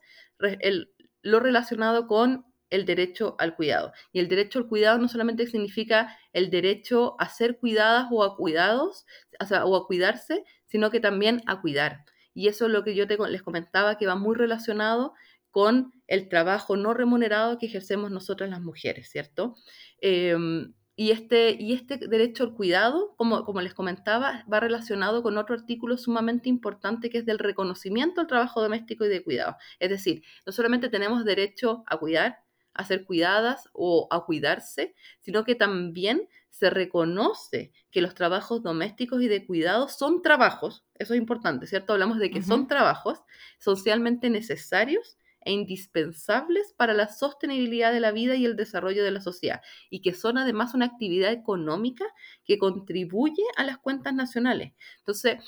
lo 1.23 1.41
relacionado 1.41 2.07
con 2.07 2.47
el 2.71 2.87
derecho 2.87 3.37
al 3.39 3.57
cuidado. 3.57 3.93
Y 4.13 4.21
el 4.21 4.29
derecho 4.29 4.61
al 4.61 4.69
cuidado 4.69 4.99
no 4.99 5.09
solamente 5.09 5.47
significa 5.47 6.17
el 6.33 6.51
derecho 6.51 7.17
a 7.19 7.29
ser 7.29 7.59
cuidadas 7.59 8.07
o 8.11 8.23
a 8.23 8.37
cuidados, 8.37 9.07
o, 9.41 9.77
a 9.77 9.87
cuidarse, 9.87 10.45
sino 10.71 10.91
que 10.91 11.01
también 11.01 11.43
a 11.47 11.61
cuidar. 11.61 12.05
Y 12.33 12.49
eso 12.49 12.67
es 12.67 12.73
lo 12.73 12.85
que 12.85 12.95
yo 12.95 13.07
les 13.07 13.43
comentaba, 13.43 13.99
que 13.99 14.07
va 14.07 14.15
muy 14.15 14.37
relacionado 14.37 15.15
con 15.51 15.93
el 16.07 16.29
trabajo 16.29 16.77
no 16.77 16.95
remunerado 16.95 17.59
que 17.59 17.67
ejercemos 17.67 18.11
nosotras 18.11 18.51
las 18.51 18.61
mujeres, 18.61 19.11
¿cierto? 19.11 19.57
Em, 20.01 20.73
y, 20.97 21.13
este, 21.13 21.57
y 21.59 21.73
este 21.73 21.97
derecho 21.97 22.45
al 22.45 22.55
cuidado, 22.55 23.15
como, 23.17 23.45
como 23.45 23.61
les 23.61 23.75
comentaba, 23.75 24.45
va 24.53 24.61
relacionado 24.61 25.23
con 25.23 25.39
otro 25.39 25.55
artículo 25.55 25.97
sumamente 25.97 26.49
importante 26.49 27.11
que 27.11 27.19
es 27.19 27.27
del 27.27 27.39
reconocimiento 27.39 28.21
al 28.21 28.27
trabajo 28.27 28.61
doméstico 28.63 29.05
y 29.07 29.09
de 29.09 29.25
cuidado. 29.25 29.57
Es 29.79 29.91
decir, 29.91 30.23
no 30.47 30.53
solamente 30.53 30.89
tenemos 30.89 31.25
derecho 31.25 31.85
a 31.87 31.97
cuidar, 31.97 32.41
a 32.75 32.85
ser 32.85 33.05
cuidadas 33.05 33.69
o 33.73 34.09
a 34.11 34.25
cuidarse, 34.25 34.95
sino 35.21 35.45
que 35.45 35.55
también 35.55 36.29
se 36.51 36.71
reconoce 36.71 37.73
que 37.91 38.03
los 38.03 38.15
trabajos 38.15 38.63
domésticos 38.63 39.23
y 39.23 39.29
de 39.29 39.47
cuidado 39.47 39.89
son 39.89 40.23
trabajos, 40.23 40.85
eso 40.99 41.15
es 41.15 41.21
importante, 41.21 41.67
¿cierto? 41.67 41.93
Hablamos 41.93 42.19
de 42.19 42.31
que 42.31 42.43
son 42.43 42.67
trabajos 42.67 43.23
socialmente 43.59 44.31
necesarios 44.31 45.17
e 45.43 45.53
indispensables 45.53 46.75
para 46.77 46.93
la 46.93 47.09
sostenibilidad 47.09 47.93
de 47.93 48.01
la 48.01 48.13
vida 48.13 48.35
y 48.35 48.45
el 48.45 48.57
desarrollo 48.57 49.03
de 49.03 49.11
la 49.11 49.21
sociedad, 49.21 49.63
y 49.89 50.03
que 50.03 50.13
son 50.13 50.37
además 50.37 50.75
una 50.75 50.87
actividad 50.87 51.33
económica 51.33 52.05
que 52.45 52.59
contribuye 52.59 53.43
a 53.57 53.65
las 53.65 53.79
cuentas 53.79 54.13
nacionales. 54.13 54.75
Entonces, 54.99 55.39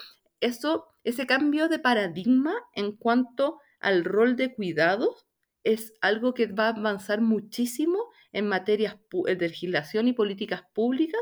eso, 0.40 0.88
ese 1.04 1.26
cambio 1.26 1.68
de 1.68 1.78
paradigma 1.78 2.54
en 2.74 2.92
cuanto 2.96 3.60
al 3.80 4.04
rol 4.04 4.36
de 4.36 4.54
cuidados 4.54 5.26
es 5.64 5.94
algo 6.00 6.34
que 6.34 6.46
va 6.46 6.66
a 6.66 6.70
avanzar 6.70 7.20
muchísimo 7.20 8.10
en 8.32 8.48
materias 8.48 8.96
de 9.24 9.36
legislación 9.36 10.08
y 10.08 10.12
políticas 10.12 10.62
públicas, 10.72 11.20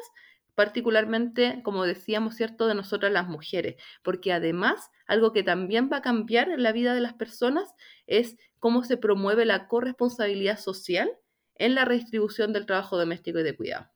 particularmente, 0.55 1.62
como 1.62 1.85
decíamos, 1.85 2.35
¿cierto?, 2.37 2.66
de 2.66 2.74
nosotras 2.74 3.12
las 3.12 3.29
mujeres, 3.29 3.76
porque 4.03 4.33
además 4.33 4.90
algo 5.07 5.33
que 5.33 5.42
también 5.42 5.88
va 5.92 5.98
a 5.98 6.03
cambiar 6.03 6.50
en 6.50 6.62
la 6.62 6.72
vida 6.72 6.94
de 6.94 7.00
las 7.00 7.14
personas 7.14 7.74
es 8.07 8.37
cómo 8.59 8.85
se 8.85 8.96
promueve 8.96 9.44
la 9.44 9.68
corresponsabilidad 9.68 10.59
social 10.59 11.11
en 11.55 11.74
la 11.74 11.85
redistribución 11.85 12.53
del 12.53 12.66
trabajo 12.66 12.98
doméstico 12.98 13.38
y 13.40 13.42
de 13.42 13.57
cuidado. 13.57 13.90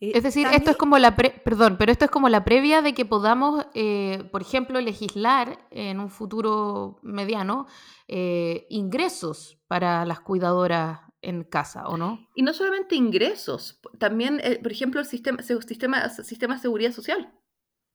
Eh, 0.00 0.12
es 0.14 0.22
decir, 0.22 0.46
esto 0.52 0.70
es 0.70 0.76
como 0.76 0.98
la 0.98 1.16
perdón, 1.16 1.76
pero 1.78 1.90
esto 1.90 2.04
es 2.04 2.10
como 2.10 2.28
la 2.28 2.44
previa 2.44 2.82
de 2.82 2.94
que 2.94 3.04
podamos, 3.04 3.66
eh, 3.74 4.24
por 4.30 4.42
ejemplo, 4.42 4.80
legislar 4.80 5.58
en 5.70 5.98
un 5.98 6.10
futuro 6.10 6.98
mediano 7.02 7.66
eh, 8.06 8.66
ingresos 8.70 9.58
para 9.66 10.04
las 10.04 10.20
cuidadoras 10.20 11.00
en 11.20 11.42
casa, 11.42 11.88
¿o 11.88 11.96
no? 11.96 12.28
Y 12.36 12.42
no 12.42 12.52
solamente 12.52 12.94
ingresos, 12.94 13.80
también, 13.98 14.40
por 14.62 14.70
ejemplo, 14.70 15.00
el 15.00 15.06
sistema, 15.06 15.42
sistema, 15.42 16.08
sistema 16.08 16.54
de 16.54 16.60
seguridad 16.60 16.92
social. 16.92 17.32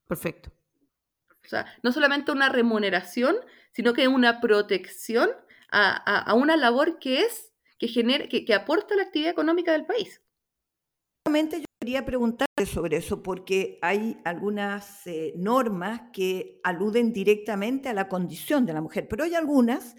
Perfecto. 0.05 0.51
O 1.45 1.47
sea, 1.47 1.65
no 1.83 1.93
solamente 1.93 2.33
una 2.33 2.49
remuneración, 2.49 3.37
sino 3.71 3.93
que 3.93 4.09
una 4.09 4.41
protección 4.41 5.29
a, 5.71 6.33
una 6.35 6.57
labor 6.57 6.99
que 6.99 7.21
es, 7.21 7.53
que, 7.79 7.87
genera, 7.87 8.27
que, 8.27 8.45
que 8.45 8.53
aporta 8.53 8.95
la 8.95 9.03
actividad 9.03 9.31
económica 9.31 9.71
del 9.71 9.85
país. 9.85 10.21
Yo 11.25 11.31
quería 11.83 12.05
preguntarte 12.05 12.65
sobre 12.65 12.95
eso 12.95 13.21
porque 13.21 13.77
hay 13.81 14.17
algunas 14.23 15.05
eh, 15.05 15.33
normas 15.35 16.03
que 16.13 16.61
aluden 16.63 17.11
directamente 17.11 17.89
a 17.89 17.93
la 17.93 18.07
condición 18.07 18.65
de 18.65 18.71
la 18.71 18.79
mujer, 18.79 19.09
pero 19.09 19.25
hay 19.25 19.35
algunas 19.35 19.93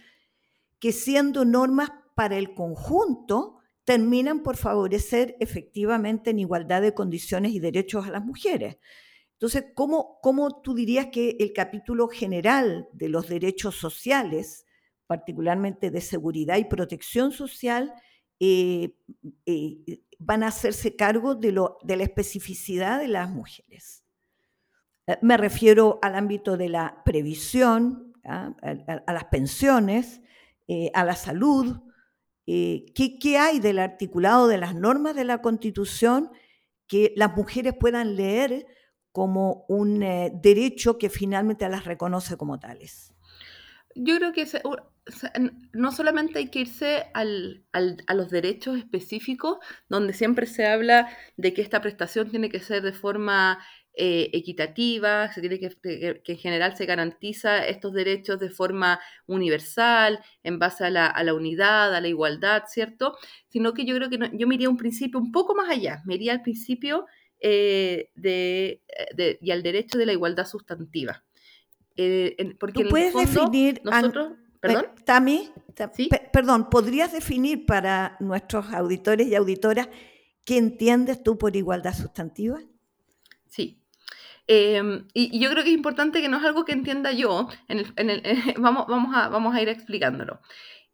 que 0.78 0.92
siendo 0.92 1.44
normas 1.44 1.90
para 2.14 2.38
el 2.38 2.54
conjunto 2.54 3.58
terminan 3.84 4.42
por 4.42 4.56
favorecer 4.56 5.36
efectivamente 5.40 6.30
en 6.30 6.38
igualdad 6.38 6.80
de 6.80 6.94
condiciones 6.94 7.52
y 7.52 7.60
derechos 7.60 8.06
a 8.06 8.10
las 8.12 8.24
mujeres. 8.24 8.78
Entonces, 9.32 9.66
¿cómo, 9.74 10.20
cómo 10.22 10.62
tú 10.62 10.74
dirías 10.74 11.08
que 11.12 11.36
el 11.38 11.52
capítulo 11.52 12.08
general 12.08 12.88
de 12.94 13.10
los 13.10 13.28
derechos 13.28 13.74
sociales, 13.74 14.64
particularmente 15.06 15.90
de 15.90 16.00
seguridad 16.00 16.56
y 16.56 16.64
protección 16.64 17.30
social, 17.30 17.92
eh, 18.40 18.96
eh, 19.46 20.00
van 20.18 20.42
a 20.42 20.48
hacerse 20.48 20.96
cargo 20.96 21.34
de, 21.34 21.52
lo, 21.52 21.78
de 21.82 21.96
la 21.96 22.04
especificidad 22.04 23.00
de 23.00 23.08
las 23.08 23.30
mujeres. 23.30 24.04
Eh, 25.06 25.18
me 25.22 25.36
refiero 25.36 25.98
al 26.02 26.14
ámbito 26.14 26.56
de 26.56 26.68
la 26.68 27.02
previsión, 27.04 28.12
¿ah? 28.24 28.54
a, 28.62 29.12
las 29.12 29.24
pensiones, 29.26 30.20
a 30.94 31.04
la 31.04 31.14
salud. 31.14 31.80
¿qué, 32.46 33.18
¿Qué 33.20 33.38
hay 33.38 33.60
del 33.60 33.78
articulado 33.78 34.48
de 34.48 34.58
las 34.58 34.74
normas 34.74 35.14
de 35.14 35.24
la 35.24 35.42
Constitución 35.42 36.30
que 36.86 37.12
las 37.16 37.36
mujeres 37.36 37.74
puedan 37.78 38.16
leer 38.16 38.66
como 39.12 39.64
un 39.68 40.00
derecho 40.00 40.98
que 40.98 41.10
finalmente 41.10 41.68
las 41.68 41.84
reconoce 41.84 42.36
como 42.36 42.58
tales? 42.58 43.14
Yo 43.94 44.16
creo 44.16 44.32
que 44.32 44.46
no 45.72 45.92
solamente 45.92 46.38
hay 46.38 46.48
que 46.48 46.60
irse 46.60 47.04
a 47.12 48.14
los 48.14 48.30
derechos 48.30 48.78
específicos, 48.78 49.58
donde 49.88 50.14
siempre 50.14 50.46
se 50.46 50.66
habla 50.66 51.08
de 51.36 51.52
que 51.52 51.62
esta 51.62 51.82
prestación 51.82 52.30
tiene 52.30 52.48
que 52.48 52.60
ser 52.60 52.82
de 52.82 52.92
forma 52.92 53.58
eh, 53.96 54.30
equitativa, 54.32 55.32
se 55.32 55.40
tiene 55.40 55.60
que, 55.60 56.22
en 56.24 56.38
general 56.38 56.76
se 56.76 56.84
garantiza 56.84 57.64
estos 57.64 57.92
derechos 57.92 58.40
de 58.40 58.50
forma 58.50 58.98
universal, 59.26 60.18
en 60.42 60.58
base 60.58 60.84
a 60.84 60.90
la, 60.90 61.34
unidad, 61.34 61.94
a 61.94 62.00
la 62.00 62.08
igualdad, 62.08 62.64
¿cierto? 62.66 63.16
Sino 63.48 63.72
que 63.72 63.84
yo 63.84 63.94
creo 63.94 64.10
que 64.10 64.18
yo 64.32 64.46
me 64.48 64.54
iría 64.56 64.66
a 64.66 64.70
un 64.70 64.78
principio 64.78 65.20
un 65.20 65.30
poco 65.30 65.54
más 65.54 65.70
allá, 65.70 66.02
me 66.06 66.14
iría 66.14 66.32
al 66.32 66.42
principio 66.42 67.06
eh, 67.40 68.10
de, 68.14 68.80
y 69.40 69.50
al 69.50 69.62
derecho 69.62 69.96
de 69.96 70.06
la 70.06 70.12
igualdad 70.12 70.46
sustantiva. 70.46 71.22
Eh, 71.96 72.56
porque 72.58 72.82
¿Tú 72.82 72.88
puedes 72.88 73.14
definir 73.14 73.80
nosotros, 73.84 74.32
¿Perdón? 74.64 74.86
Tami, 75.04 75.50
perdón, 76.32 76.70
¿podrías 76.70 77.12
definir 77.12 77.66
para 77.66 78.16
nuestros 78.18 78.72
auditores 78.72 79.26
y 79.26 79.34
auditoras 79.34 79.88
qué 80.46 80.56
entiendes 80.56 81.22
tú 81.22 81.36
por 81.36 81.54
igualdad 81.54 81.94
sustantiva? 81.94 82.60
Sí. 83.46 83.82
Em, 84.46 85.06
y, 85.12 85.38
yo 85.38 85.50
creo 85.50 85.62
que 85.62 85.68
es 85.68 85.76
importante 85.76 86.22
que 86.22 86.30
no 86.30 86.38
es 86.38 86.44
algo 86.44 86.64
que 86.64 86.72
entienda 86.72 87.12
yo, 87.12 87.48
vamos, 88.58 88.86
vamos, 88.88 89.14
a, 89.14 89.28
vamos 89.28 89.54
a 89.54 89.60
ir 89.60 89.68
explicándolo. 89.68 90.40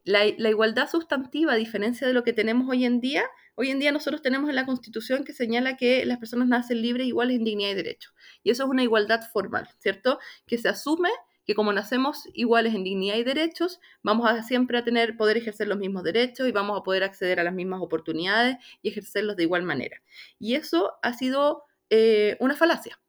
La, 0.02 0.20
la, 0.36 0.48
igualdad 0.48 0.88
sustantiva, 0.88 1.52
a 1.52 1.56
diferencia 1.56 2.08
de 2.08 2.12
lo 2.12 2.24
que 2.24 2.32
tenemos 2.32 2.68
hoy 2.68 2.84
en 2.84 3.00
día, 3.00 3.22
hoy 3.54 3.70
en 3.70 3.78
día 3.78 3.92
nosotros 3.92 4.20
tenemos 4.20 4.50
en 4.50 4.56
la 4.56 4.66
Constitución 4.66 5.22
que 5.22 5.32
señala 5.32 5.76
que 5.76 6.04
las 6.06 6.18
personas 6.18 6.48
nacen 6.48 6.82
libres, 6.82 7.06
iguales 7.06 7.36
en 7.36 7.44
dignidad 7.44 7.70
y 7.70 7.74
derecho. 7.74 8.10
Y 8.42 8.50
eso 8.50 8.64
es 8.64 8.70
una 8.70 8.82
igualdad 8.82 9.20
formal, 9.32 9.68
¿cierto? 9.78 10.18
Que 10.46 10.58
se 10.58 10.68
asume 10.68 11.10
que 11.50 11.56
como 11.56 11.72
nacemos 11.72 12.28
iguales 12.32 12.76
en 12.76 12.84
dignidad 12.84 13.16
y 13.16 13.24
derechos, 13.24 13.80
vamos 14.04 14.30
a 14.30 14.40
siempre 14.44 14.78
a 14.78 14.84
tener, 14.84 15.16
poder 15.16 15.36
ejercer 15.36 15.66
los 15.66 15.78
mismos 15.78 16.04
derechos 16.04 16.46
y 16.46 16.52
vamos 16.52 16.78
a 16.78 16.84
poder 16.84 17.02
acceder 17.02 17.40
a 17.40 17.42
las 17.42 17.52
mismas 17.52 17.80
oportunidades 17.82 18.56
y 18.82 18.90
ejercerlos 18.90 19.34
de 19.34 19.42
igual 19.42 19.64
manera. 19.64 20.00
Y 20.38 20.54
eso 20.54 20.92
ha 21.02 21.12
sido 21.12 21.64
eh, 21.88 22.36
una 22.38 22.54
falacia. 22.54 23.00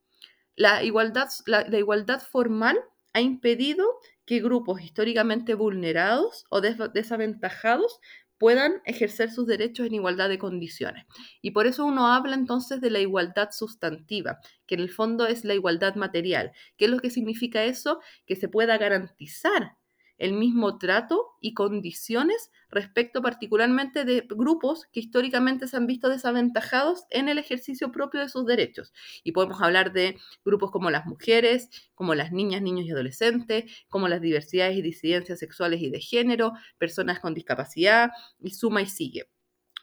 La 0.56 0.84
igualdad, 0.84 1.28
la, 1.46 1.68
igualdad 1.78 2.20
formal 2.20 2.80
ha 3.14 3.22
impedido 3.22 4.00
que 4.26 4.40
grupos 4.40 4.82
históricamente 4.82 5.54
vulnerados 5.54 6.48
o 6.50 6.62
desaventajados 6.62 8.00
puedan 8.42 8.82
ejercer 8.86 9.30
sus 9.30 9.46
derechos 9.46 9.86
en 9.86 9.94
igualdad 9.94 10.28
de 10.28 10.40
condiciones. 10.40 11.06
Y 11.44 11.52
por 11.52 11.68
eso 11.68 11.86
uno 11.86 12.08
habla 12.08 12.34
entonces 12.34 12.82
de 12.82 12.90
la 12.90 12.98
igualdad 12.98 13.50
sustantiva, 13.52 14.40
que 14.66 14.74
en 14.74 14.82
el 14.82 14.90
fondo 14.90 15.28
es 15.28 15.46
la 15.46 15.54
igualdad 15.54 15.94
material. 15.94 16.52
¿Qué 16.76 16.86
es 16.86 16.92
lo 16.92 16.98
que 16.98 17.12
significa 17.12 17.64
eso? 17.66 18.00
Que 18.26 18.36
se 18.36 18.50
pueda 18.50 18.80
garantizar 18.80 19.78
el 20.22 20.34
mismo 20.34 20.78
trato 20.78 21.36
y 21.42 21.56
condiciones 21.56 22.52
respecto 22.70 23.24
particularmente 23.24 24.06
de 24.06 24.28
grupos 24.30 24.86
que 24.94 25.00
históricamente 25.00 25.68
se 25.68 25.76
han 25.78 25.88
visto 25.88 26.10
desaventajados 26.10 27.06
en 27.10 27.28
el 27.28 27.40
ejercicio 27.40 27.92
propio 27.92 28.22
de 28.22 28.30
sus 28.30 28.46
derechos. 28.46 28.94
Y 29.24 29.32
podemos 29.32 29.60
hablar 29.64 29.94
de 29.94 30.20
grupos 30.46 30.70
como 30.70 30.92
las 30.92 31.08
mujeres, 31.08 31.70
como 31.96 32.14
las 32.14 32.32
niñas, 32.32 32.62
niños 32.62 32.86
y 32.86 32.92
adolescentes, 32.92 33.66
como 33.90 34.08
las 34.08 34.22
diversidades 34.22 34.78
y 34.78 34.84
disidencias 34.84 35.40
sexuales 35.40 35.82
y 35.82 35.90
de 35.90 36.00
género, 36.00 36.54
personas 36.78 37.20
con 37.20 37.34
discapacidad, 37.34 38.12
y 38.40 38.52
suma 38.52 38.84
y 38.84 38.86
sigue. 38.86 39.28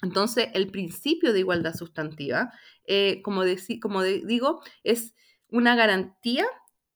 Entonces, 0.03 0.51
el 0.55 0.71
principio 0.71 1.33
de 1.33 1.41
igualdad 1.41 1.75
sustantiva, 1.75 2.53
eh, 2.87 3.23
como, 3.23 3.43
como 3.83 4.05
digo, 4.05 4.63
es 4.85 5.15
una 5.49 5.75
garantía 5.75 6.47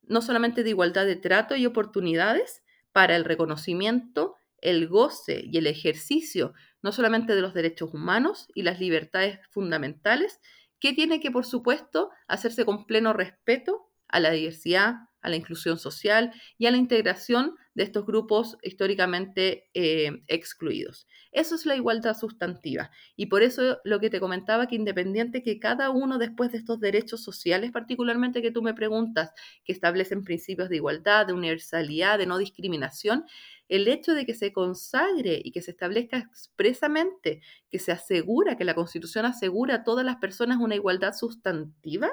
no 0.02 0.22
solamente 0.22 0.62
de 0.62 0.70
igualdad 0.70 1.06
de 1.06 1.16
trato 1.16 1.56
y 1.56 1.66
oportunidades 1.66 2.61
para 2.92 3.16
el 3.16 3.24
reconocimiento, 3.24 4.36
el 4.58 4.88
goce 4.88 5.42
y 5.44 5.58
el 5.58 5.66
ejercicio 5.66 6.54
no 6.82 6.92
solamente 6.92 7.34
de 7.34 7.40
los 7.40 7.54
derechos 7.54 7.94
humanos 7.94 8.48
y 8.54 8.62
las 8.62 8.80
libertades 8.80 9.38
fundamentales, 9.50 10.40
que 10.80 10.92
tiene 10.92 11.20
que, 11.20 11.30
por 11.30 11.46
supuesto, 11.46 12.10
hacerse 12.26 12.64
con 12.64 12.86
pleno 12.86 13.12
respeto 13.12 13.91
a 14.12 14.20
la 14.20 14.30
diversidad, 14.30 14.94
a 15.22 15.30
la 15.30 15.36
inclusión 15.36 15.78
social 15.78 16.32
y 16.58 16.66
a 16.66 16.70
la 16.70 16.76
integración 16.76 17.56
de 17.74 17.84
estos 17.84 18.04
grupos 18.04 18.58
históricamente 18.62 19.70
eh, 19.72 20.22
excluidos. 20.26 21.06
Eso 21.30 21.54
es 21.54 21.64
la 21.64 21.76
igualdad 21.76 22.14
sustantiva. 22.14 22.90
Y 23.16 23.26
por 23.26 23.42
eso 23.42 23.78
lo 23.84 23.98
que 24.00 24.10
te 24.10 24.20
comentaba, 24.20 24.66
que 24.66 24.76
independiente 24.76 25.42
que 25.42 25.58
cada 25.58 25.90
uno 25.90 26.18
después 26.18 26.52
de 26.52 26.58
estos 26.58 26.80
derechos 26.80 27.22
sociales, 27.22 27.70
particularmente 27.70 28.42
que 28.42 28.50
tú 28.50 28.62
me 28.62 28.74
preguntas, 28.74 29.30
que 29.64 29.72
establecen 29.72 30.24
principios 30.24 30.68
de 30.68 30.76
igualdad, 30.76 31.26
de 31.26 31.32
universalidad, 31.32 32.18
de 32.18 32.26
no 32.26 32.36
discriminación, 32.36 33.24
el 33.68 33.88
hecho 33.88 34.12
de 34.12 34.26
que 34.26 34.34
se 34.34 34.52
consagre 34.52 35.40
y 35.42 35.50
que 35.52 35.62
se 35.62 35.70
establezca 35.70 36.18
expresamente 36.18 37.40
que 37.70 37.78
se 37.78 37.92
asegura, 37.92 38.56
que 38.58 38.64
la 38.64 38.74
Constitución 38.74 39.24
asegura 39.24 39.76
a 39.76 39.84
todas 39.84 40.04
las 40.04 40.16
personas 40.16 40.58
una 40.58 40.74
igualdad 40.74 41.14
sustantiva, 41.14 42.10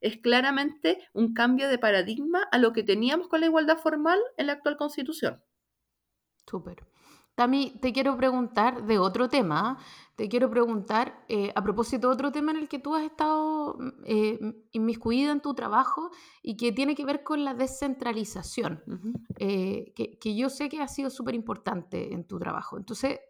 es 0.00 0.18
claramente 0.18 0.98
un 1.12 1.34
cambio 1.34 1.68
de 1.68 1.78
paradigma 1.78 2.42
a 2.50 2.58
lo 2.58 2.72
que 2.72 2.82
teníamos 2.82 3.28
con 3.28 3.40
la 3.40 3.46
igualdad 3.46 3.78
formal 3.78 4.18
en 4.36 4.46
la 4.46 4.54
actual 4.54 4.76
constitución. 4.76 5.42
Súper. 6.46 6.86
Tami, 7.38 7.78
te 7.80 7.92
quiero 7.92 8.16
preguntar 8.16 8.84
de 8.84 8.98
otro 8.98 9.28
tema. 9.28 9.78
Te 10.16 10.28
quiero 10.28 10.50
preguntar 10.50 11.24
eh, 11.28 11.52
a 11.54 11.62
propósito 11.62 12.08
de 12.08 12.14
otro 12.14 12.32
tema 12.32 12.50
en 12.50 12.56
el 12.56 12.68
que 12.68 12.80
tú 12.80 12.96
has 12.96 13.04
estado 13.04 13.78
eh, 14.04 14.40
inmiscuida 14.72 15.30
en 15.30 15.40
tu 15.40 15.54
trabajo 15.54 16.10
y 16.42 16.56
que 16.56 16.72
tiene 16.72 16.96
que 16.96 17.04
ver 17.04 17.22
con 17.22 17.44
la 17.44 17.54
descentralización, 17.54 18.82
eh, 19.38 19.92
que, 19.94 20.18
que, 20.18 20.34
yo 20.34 20.50
sé 20.50 20.68
que 20.68 20.82
ha 20.82 20.88
sido 20.88 21.10
súper 21.10 21.36
importante 21.36 22.12
en 22.12 22.26
tu 22.26 22.40
trabajo. 22.40 22.76
Entonces, 22.76 23.20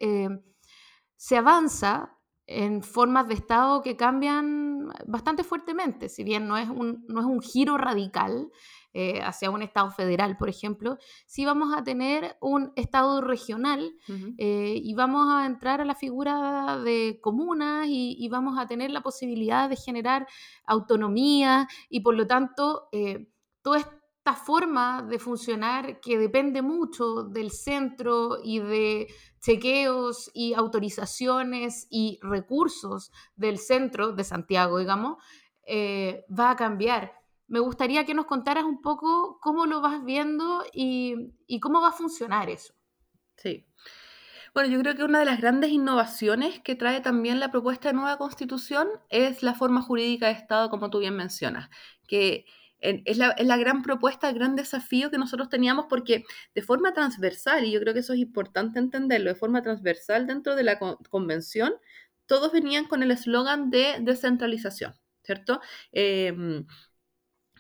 se 1.17 1.37
avanza 1.37 2.18
en 2.49 2.83
formas 2.83 3.29
de 3.29 3.35
Estado 3.35 3.83
que 3.83 3.97
cambian 3.97 4.89
bastante 5.07 5.45
fuertemente, 5.45 6.09
si 6.09 6.25
bien 6.25 6.49
no 6.49 6.57
es 6.57 6.69
un, 6.69 7.05
no 7.07 7.21
es 7.21 7.27
un 7.27 7.43
giro 7.43 7.77
radical 7.77 8.51
eh, 8.95 9.21
hacia 9.21 9.51
un 9.51 9.61
Estado 9.61 9.91
federal, 9.91 10.39
por 10.39 10.49
ejemplo, 10.49 10.97
sí 11.27 11.45
vamos 11.45 11.77
a 11.77 11.85
tener 11.85 12.39
un 12.41 12.73
Estado 12.75 13.21
regional 13.21 13.93
eh, 14.39 14.81
y 14.83 14.95
vamos 14.95 15.29
a 15.31 15.45
entrar 15.45 15.83
a 15.83 15.85
la 15.85 15.95
figura 15.95 16.81
de 16.83 17.21
comunas 17.23 17.87
y, 17.89 18.27
vamos 18.31 18.59
a 18.59 18.67
tener 18.67 18.91
la 18.91 19.03
posibilidad 19.03 19.69
de 19.69 19.77
generar 19.77 20.27
autonomía 20.65 21.69
y 21.89 22.01
por 22.01 22.15
lo 22.15 22.27
tanto 22.27 22.89
eh, 22.93 23.31
todo 23.63 23.75
esto 23.75 23.99
forma 24.35 25.03
de 25.03 25.19
funcionar 25.19 26.01
que 26.01 26.19
depende 26.19 26.63
mucho 26.63 27.25
del 27.25 27.51
centro 27.51 28.39
y 28.43 28.61
de 28.61 29.09
chequeos 29.41 30.31
y 30.35 30.55
autorizaciones 30.55 31.87
y 31.91 32.19
recursos 32.23 33.13
del 33.37 33.59
centro 33.59 34.13
de 34.13 34.25
Santiago, 34.25 34.79
digamos, 34.79 35.23
eh, 35.67 36.25
va 36.29 36.51
a 36.51 36.57
cambiar. 36.57 37.15
Me 37.47 37.61
gustaría 37.61 38.05
que 38.05 38.15
nos 38.15 38.27
contaras 38.27 38.65
un 38.65 38.83
poco 38.83 39.39
cómo 39.41 39.67
lo 39.67 39.81
vas 39.81 40.05
viendo 40.05 40.65
y, 40.73 41.33
cómo 41.61 41.81
va 41.81 41.89
a 41.89 41.93
funcionar 41.93 42.51
eso. 42.51 42.75
Sí. 43.37 43.67
Bueno, 44.55 44.71
yo 44.71 44.81
creo 44.81 44.97
que 44.97 45.05
una 45.05 45.21
de 45.21 45.25
las 45.25 45.41
grandes 45.41 45.71
innovaciones 45.71 46.61
que 46.61 46.75
trae 46.75 47.01
también 47.01 47.39
la 47.39 47.51
propuesta 47.51 47.89
de 47.89 47.95
nueva 47.95 48.17
constitución 48.17 48.89
es 49.09 49.43
la 49.43 49.55
forma 49.55 49.83
jurídica 49.83 50.27
de 50.27 50.33
Estado, 50.33 50.71
como 50.71 50.91
tú 50.91 50.99
bien 50.99 51.17
mencionas, 51.17 51.71
que 52.07 52.47
es 52.81 53.19
la, 53.19 53.57
gran 53.57 53.83
propuesta, 53.83 54.29
el 54.29 54.37
gran 54.37 54.57
desafío 54.57 55.11
que 55.11 55.19
nosotros 55.19 55.49
teníamos 55.49 55.87
porque 55.89 56.25
de 56.55 56.63
forma 56.63 56.93
transversal, 56.93 57.65
y 57.65 57.73
yo 57.73 57.81
creo 57.81 57.95
que 57.95 58.01
eso 58.01 58.13
es 58.13 58.21
importante 58.21 58.79
entenderlo, 58.79 59.31
de 59.31 59.37
forma 59.37 59.63
transversal 59.63 60.27
dentro 60.27 60.55
de 60.55 60.63
la 60.63 60.79
convención, 60.79 61.75
todos 62.27 62.53
venían 62.53 62.87
con 62.87 63.03
el 63.03 63.11
eslogan 63.11 63.71
de 63.71 63.97
descentralización, 64.01 64.95
¿cierto? 65.23 65.61
Em, 65.93 66.67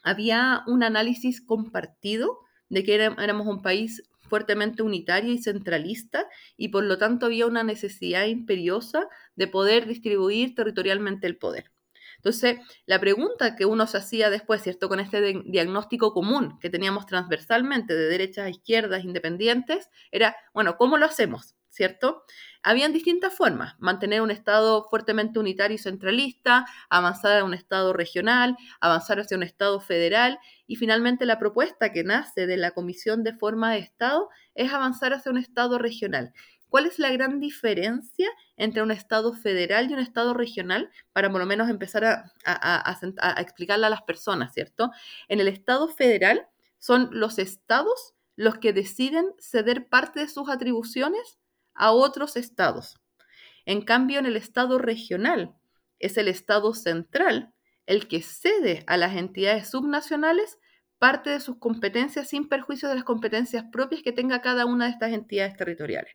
había 0.02 0.62
un 0.66 0.82
análisis 0.82 1.40
compartido 1.40 2.38
de 2.68 2.84
que 2.84 2.94
éramos 2.94 3.46
un 3.46 3.62
país 3.62 4.02
fuertemente 4.28 4.82
unitario 4.82 5.32
y 5.32 5.38
centralista 5.38 6.26
y 6.56 6.68
por 6.68 6.84
lo 6.84 6.98
tanto 6.98 7.26
había 7.26 7.46
una 7.46 7.62
necesidad 7.62 8.26
imperiosa 8.26 9.08
de 9.36 9.48
poder 9.48 9.86
distribuir 9.86 10.54
territorialmente 10.54 11.26
el 11.26 11.38
poder. 11.38 11.72
Entonces, 12.18 12.58
la 12.86 13.00
pregunta 13.00 13.54
que 13.54 13.64
uno 13.64 13.86
se 13.86 13.96
hacía 13.98 14.28
después, 14.28 14.62
¿cierto? 14.62 14.88
Con 14.88 15.00
este 15.00 15.40
diagnóstico 15.46 16.12
común 16.12 16.58
que 16.60 16.68
teníamos 16.68 17.06
transversalmente 17.06 17.94
de 17.94 18.08
derechas 18.08 18.46
a 18.46 18.50
izquierdas 18.50 19.04
independientes, 19.04 19.88
era, 20.10 20.36
bueno, 20.52 20.76
¿cómo 20.76 20.98
lo 20.98 21.06
hacemos? 21.06 21.54
¿Cierto? 21.68 22.24
Habían 22.64 22.92
distintas 22.92 23.32
formas, 23.32 23.76
mantener 23.78 24.20
un 24.20 24.32
Estado 24.32 24.84
fuertemente 24.90 25.38
unitario 25.38 25.76
y 25.76 25.78
centralista, 25.78 26.66
avanzar 26.90 27.38
a 27.38 27.44
un 27.44 27.54
Estado 27.54 27.92
regional, 27.92 28.56
avanzar 28.80 29.20
hacia 29.20 29.36
un 29.36 29.44
Estado 29.44 29.78
federal 29.78 30.40
y 30.66 30.74
finalmente 30.74 31.24
la 31.24 31.38
propuesta 31.38 31.92
que 31.92 32.02
nace 32.02 32.48
de 32.48 32.56
la 32.56 32.72
Comisión 32.72 33.22
de 33.22 33.32
Forma 33.36 33.72
de 33.72 33.78
Estado 33.78 34.28
es 34.56 34.72
avanzar 34.72 35.12
hacia 35.12 35.30
un 35.30 35.38
Estado 35.38 35.78
regional. 35.78 36.32
¿Cuál 36.68 36.86
es 36.86 36.98
la 36.98 37.10
gran 37.10 37.40
diferencia 37.40 38.28
entre 38.56 38.82
un 38.82 38.90
Estado 38.90 39.32
federal 39.32 39.90
y 39.90 39.94
un 39.94 40.00
Estado 40.00 40.34
regional? 40.34 40.90
Para 41.12 41.30
por 41.30 41.40
lo 41.40 41.46
menos 41.46 41.68
empezar 41.70 42.04
a, 42.04 42.32
a, 42.44 43.40
explicarle 43.40 43.86
a 43.86 43.90
las 43.90 44.02
personas, 44.02 44.52
¿cierto? 44.52 44.90
En 45.28 45.40
el 45.40 45.48
Estado 45.48 45.88
federal 45.88 46.46
son 46.78 47.08
los 47.12 47.38
estados 47.38 48.14
los 48.36 48.58
que 48.58 48.72
deciden 48.72 49.34
ceder 49.40 49.88
parte 49.88 50.20
de 50.20 50.28
sus 50.28 50.48
atribuciones 50.48 51.38
a 51.74 51.90
otros 51.92 52.36
estados. 52.36 52.96
En 53.66 53.82
cambio, 53.82 54.18
en 54.20 54.26
el 54.26 54.36
Estado 54.36 54.78
regional 54.78 55.56
es 55.98 56.16
el 56.16 56.28
Estado 56.28 56.72
central 56.74 57.52
el 57.86 58.06
que 58.06 58.22
cede 58.22 58.84
a 58.86 58.96
las 58.98 59.16
entidades 59.16 59.70
subnacionales 59.70 60.58
parte 60.98 61.30
de 61.30 61.40
sus 61.40 61.58
competencias 61.58 62.28
sin 62.28 62.48
perjuicio 62.48 62.88
de 62.88 62.96
las 62.96 63.04
competencias 63.04 63.64
propias 63.70 64.02
que 64.02 64.12
tenga 64.12 64.40
cada 64.42 64.66
una 64.66 64.86
de 64.86 64.92
estas 64.92 65.12
entidades 65.12 65.56
territoriales. 65.56 66.14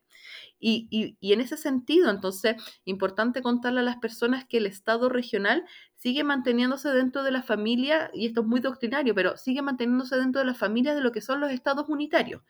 Y, 0.60 1.18
en 1.22 1.42
ese 1.42 1.58
sentido, 1.58 2.10
entonces, 2.10 2.56
importante 2.86 3.42
contarle 3.42 3.82
a 3.82 3.84
las 3.84 3.98
personas 3.98 4.46
que 4.46 4.58
el 4.58 4.66
Estado 4.66 5.10
regional 5.10 5.66
sigue 5.96 6.24
manteniéndose 6.24 6.90
dentro 6.90 7.24
de 7.24 7.32
la 7.32 7.44
familia, 7.44 8.10
y 8.14 8.28
esto 8.28 8.42
es 8.42 8.48
muy 8.48 8.62
doctrinario, 8.62 9.14
pero 9.14 9.36
sigue 9.36 9.62
manteniéndose 9.62 10.16
dentro 10.16 10.40
de 10.40 10.48
la 10.48 10.54
familia 10.54 10.96
de 10.96 11.02
lo 11.02 11.12
que 11.12 11.22
son 11.22 11.42
los 11.42 11.52
estados 11.52 11.90
unitarios. 11.90 12.42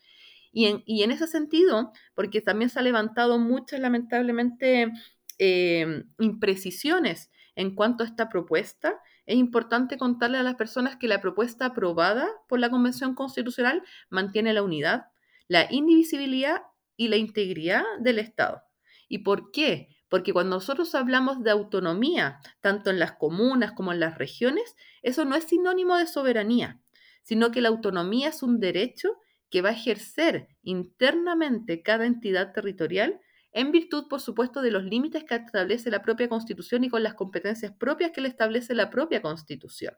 Y 0.51 0.67
en, 0.67 1.11
ese 1.11 1.25
sentido, 1.25 1.91
porque 2.13 2.39
también 2.39 2.69
se 2.69 2.77
ha 2.77 2.83
levantado 2.83 3.39
muchas, 3.39 3.79
lamentablemente, 3.79 4.91
eh, 5.39 6.03
imprecisiones 6.19 7.31
en 7.55 7.73
cuanto 7.73 8.03
a 8.03 8.07
esta 8.07 8.29
propuesta, 8.29 9.01
es 9.25 9.37
importante 9.37 9.97
contarle 9.97 10.37
a 10.37 10.43
las 10.43 10.55
personas 10.55 10.97
que 10.97 11.07
la 11.07 11.21
propuesta 11.21 11.67
aprobada 11.67 12.27
por 12.47 12.59
la 12.59 12.69
Convención 12.69 13.15
Constitucional 13.15 13.83
mantiene 14.09 14.53
la 14.53 14.63
unidad, 14.63 15.05
la 15.47 15.67
indivisibilidad 15.71 16.63
y 16.97 17.07
la 17.07 17.17
integridad 17.17 17.83
del 17.99 18.19
Estado. 18.19 18.63
¿Y 19.07 19.19
por 19.19 19.51
qué? 19.51 19.89
Porque 20.09 20.33
cuando 20.33 20.57
nosotros 20.57 20.93
hablamos 20.95 21.43
de 21.43 21.51
autonomía, 21.51 22.39
tanto 22.61 22.89
en 22.89 22.99
las 22.99 23.13
comunas 23.13 23.71
como 23.71 23.91
en 23.93 23.99
las 23.99 24.17
regiones, 24.17 24.75
eso 25.01 25.25
no 25.25 25.35
es 25.35 25.45
sinónimo 25.45 25.97
de 25.97 26.07
soberanía, 26.07 26.79
sino 27.23 27.51
que 27.51 27.61
la 27.61 27.69
autonomía 27.69 28.29
es 28.29 28.43
un 28.43 28.59
derecho 28.59 29.17
que 29.49 29.61
va 29.61 29.69
a 29.69 29.73
ejercer 29.73 30.49
internamente 30.63 31.81
cada 31.81 32.05
entidad 32.05 32.53
territorial 32.53 33.19
en 33.53 33.71
virtud, 33.71 34.07
por 34.09 34.19
supuesto, 34.19 34.61
de 34.61 34.71
los 34.71 34.83
límites 34.83 35.23
que 35.23 35.35
establece 35.35 35.91
la 35.91 36.01
propia 36.01 36.27
Constitución 36.27 36.83
y 36.83 36.89
con 36.89 37.03
las 37.03 37.13
competencias 37.13 37.71
propias 37.71 38.11
que 38.11 38.21
le 38.21 38.29
establece 38.29 38.73
la 38.73 38.89
propia 38.89 39.21
Constitución. 39.21 39.93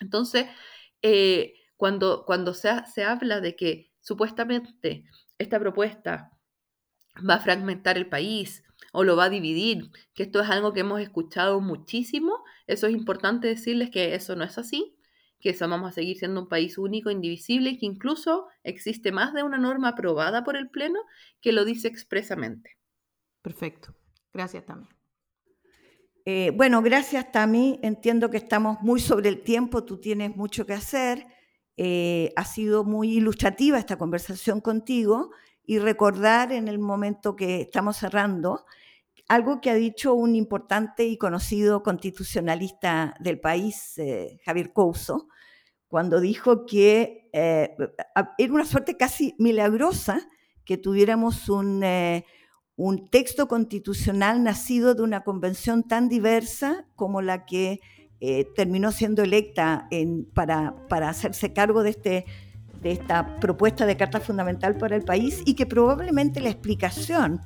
Entonces, 0.00 0.46
eh, 1.02 1.54
cuando, 1.76 2.24
cuando 2.26 2.54
se, 2.54 2.70
se 2.92 3.04
habla 3.04 3.40
de 3.40 3.56
que 3.56 3.92
supuestamente 4.00 5.04
esta 5.36 5.60
propuesta 5.60 6.30
va 7.28 7.34
a 7.34 7.40
fragmentar 7.40 7.98
el 7.98 8.08
país 8.08 8.62
o 8.92 9.04
lo 9.04 9.16
va 9.16 9.24
a 9.24 9.30
dividir, 9.30 9.90
que 10.14 10.22
esto 10.22 10.40
es 10.40 10.48
algo 10.48 10.72
que 10.72 10.80
hemos 10.80 11.00
escuchado 11.00 11.60
muchísimo, 11.60 12.42
eso 12.66 12.86
es 12.86 12.94
importante 12.94 13.48
decirles 13.48 13.90
que 13.90 14.14
eso 14.14 14.34
no 14.34 14.44
es 14.44 14.56
así, 14.56 14.96
que 15.40 15.50
eso 15.50 15.68
vamos 15.68 15.90
a 15.90 15.94
seguir 15.94 16.16
siendo 16.16 16.40
un 16.40 16.48
país 16.48 16.78
único, 16.78 17.10
indivisible 17.10 17.70
y 17.70 17.78
que 17.78 17.86
incluso 17.86 18.46
existe 18.64 19.12
más 19.12 19.34
de 19.34 19.42
una 19.42 19.58
norma 19.58 19.88
aprobada 19.88 20.42
por 20.42 20.56
el 20.56 20.70
Pleno 20.70 21.00
que 21.40 21.52
lo 21.52 21.64
dice 21.64 21.88
expresamente. 21.88 22.77
Perfecto. 23.42 23.94
Gracias, 24.32 24.64
Tami. 24.66 24.88
Eh, 26.30 26.52
bueno, 26.54 26.82
gracias, 26.82 27.32
Tami. 27.32 27.80
Entiendo 27.82 28.28
que 28.28 28.36
estamos 28.36 28.82
muy 28.82 29.00
sobre 29.00 29.30
el 29.30 29.42
tiempo, 29.42 29.84
tú 29.84 29.98
tienes 29.98 30.36
mucho 30.36 30.66
que 30.66 30.74
hacer. 30.74 31.26
Eh, 31.78 32.34
ha 32.36 32.44
sido 32.44 32.84
muy 32.84 33.16
ilustrativa 33.16 33.78
esta 33.78 33.96
conversación 33.96 34.60
contigo 34.60 35.30
y 35.64 35.78
recordar 35.78 36.52
en 36.52 36.68
el 36.68 36.78
momento 36.78 37.34
que 37.34 37.62
estamos 37.62 37.96
cerrando 37.96 38.66
algo 39.26 39.62
que 39.62 39.70
ha 39.70 39.74
dicho 39.74 40.12
un 40.12 40.34
importante 40.34 41.06
y 41.06 41.16
conocido 41.16 41.82
constitucionalista 41.82 43.14
del 43.20 43.40
país, 43.40 43.96
eh, 43.96 44.38
Javier 44.44 44.74
Couso, 44.74 45.28
cuando 45.86 46.20
dijo 46.20 46.66
que 46.66 47.30
era 47.32 48.52
una 48.52 48.66
suerte 48.66 48.98
casi 48.98 49.34
milagrosa 49.38 50.28
que 50.66 50.76
tuviéramos 50.76 51.48
un, 51.48 51.82
un, 52.78 53.08
texto 53.10 53.46
constitucional 53.46 54.42
nacido 54.42 54.94
de 54.94 55.02
una 55.02 55.20
convención 55.20 55.82
tan 55.82 56.08
diversa 56.08 56.86
como 56.96 57.20
la 57.20 57.44
que 57.44 57.80
terminó 58.56 58.90
siendo 58.90 59.22
electa 59.22 59.88
para, 60.34 60.74
para 60.88 61.08
hacerse 61.08 61.52
cargo 61.52 61.84
de 61.84 61.90
este 61.90 62.24
de 62.82 62.92
esta 62.92 63.36
propuesta 63.40 63.86
de 63.86 63.96
Carta 63.96 64.20
Fundamental 64.20 64.76
para 64.76 64.96
el 64.96 65.02
país 65.02 65.42
y 65.44 65.54
que 65.54 65.66
probablemente 65.66 66.40
la 66.40 66.50
explicación 66.50 67.40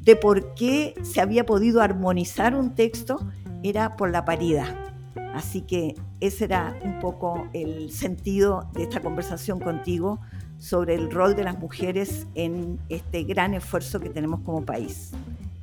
de 0.00 0.16
por 0.16 0.54
qué 0.54 0.94
se 1.02 1.20
había 1.20 1.46
podido 1.46 1.80
armonizar 1.80 2.54
un 2.54 2.74
texto 2.74 3.18
era 3.62 3.96
por 3.96 4.10
la 4.10 4.24
paridad. 4.24 4.92
Así 5.34 5.62
que 5.62 5.94
ese 6.20 6.44
era 6.44 6.78
un 6.82 6.98
poco 7.00 7.48
el 7.54 7.90
sentido 7.90 8.70
de 8.74 8.82
esta 8.82 9.00
conversación 9.00 9.58
contigo 9.58 10.20
sobre 10.58 10.94
el 10.94 11.10
rol 11.10 11.34
de 11.36 11.44
las 11.44 11.58
mujeres 11.58 12.26
en 12.34 12.78
este 12.88 13.24
gran 13.24 13.54
esfuerzo 13.54 14.00
que 14.00 14.10
tenemos 14.10 14.40
como 14.40 14.64
país. 14.64 15.12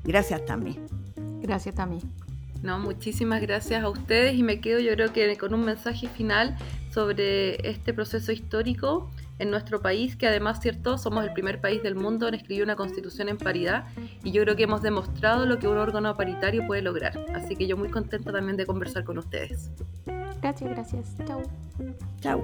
Gracias, 0.03 0.45
Tami. 0.45 0.77
Gracias, 1.41 1.75
Tami. 1.75 1.99
No, 2.63 2.77
muchísimas 2.79 3.41
gracias 3.41 3.83
a 3.83 3.89
ustedes 3.89 4.35
y 4.35 4.43
me 4.43 4.61
quedo 4.61 4.79
yo 4.79 4.93
creo 4.93 5.11
que 5.11 5.35
con 5.37 5.53
un 5.53 5.65
mensaje 5.65 6.07
final 6.07 6.55
sobre 6.91 7.67
este 7.67 7.93
proceso 7.93 8.31
histórico 8.31 9.09
en 9.39 9.49
nuestro 9.49 9.81
país, 9.81 10.15
que 10.15 10.27
además, 10.27 10.59
cierto, 10.61 10.99
somos 10.99 11.23
el 11.23 11.33
primer 11.33 11.59
país 11.59 11.81
del 11.81 11.95
mundo 11.95 12.27
en 12.27 12.35
escribir 12.35 12.63
una 12.63 12.75
constitución 12.75 13.27
en 13.27 13.39
paridad 13.39 13.85
y 14.23 14.31
yo 14.31 14.43
creo 14.43 14.55
que 14.55 14.63
hemos 14.63 14.83
demostrado 14.83 15.47
lo 15.47 15.57
que 15.57 15.67
un 15.67 15.79
órgano 15.79 16.15
paritario 16.15 16.67
puede 16.67 16.83
lograr. 16.83 17.17
Así 17.33 17.55
que 17.55 17.65
yo 17.65 17.75
muy 17.75 17.89
contenta 17.89 18.31
también 18.31 18.55
de 18.55 18.67
conversar 18.67 19.03
con 19.03 19.17
ustedes. 19.17 19.71
Gracias, 20.41 20.69
gracias. 20.69 21.15
Chau. 21.25 21.41
Chau. 22.19 22.43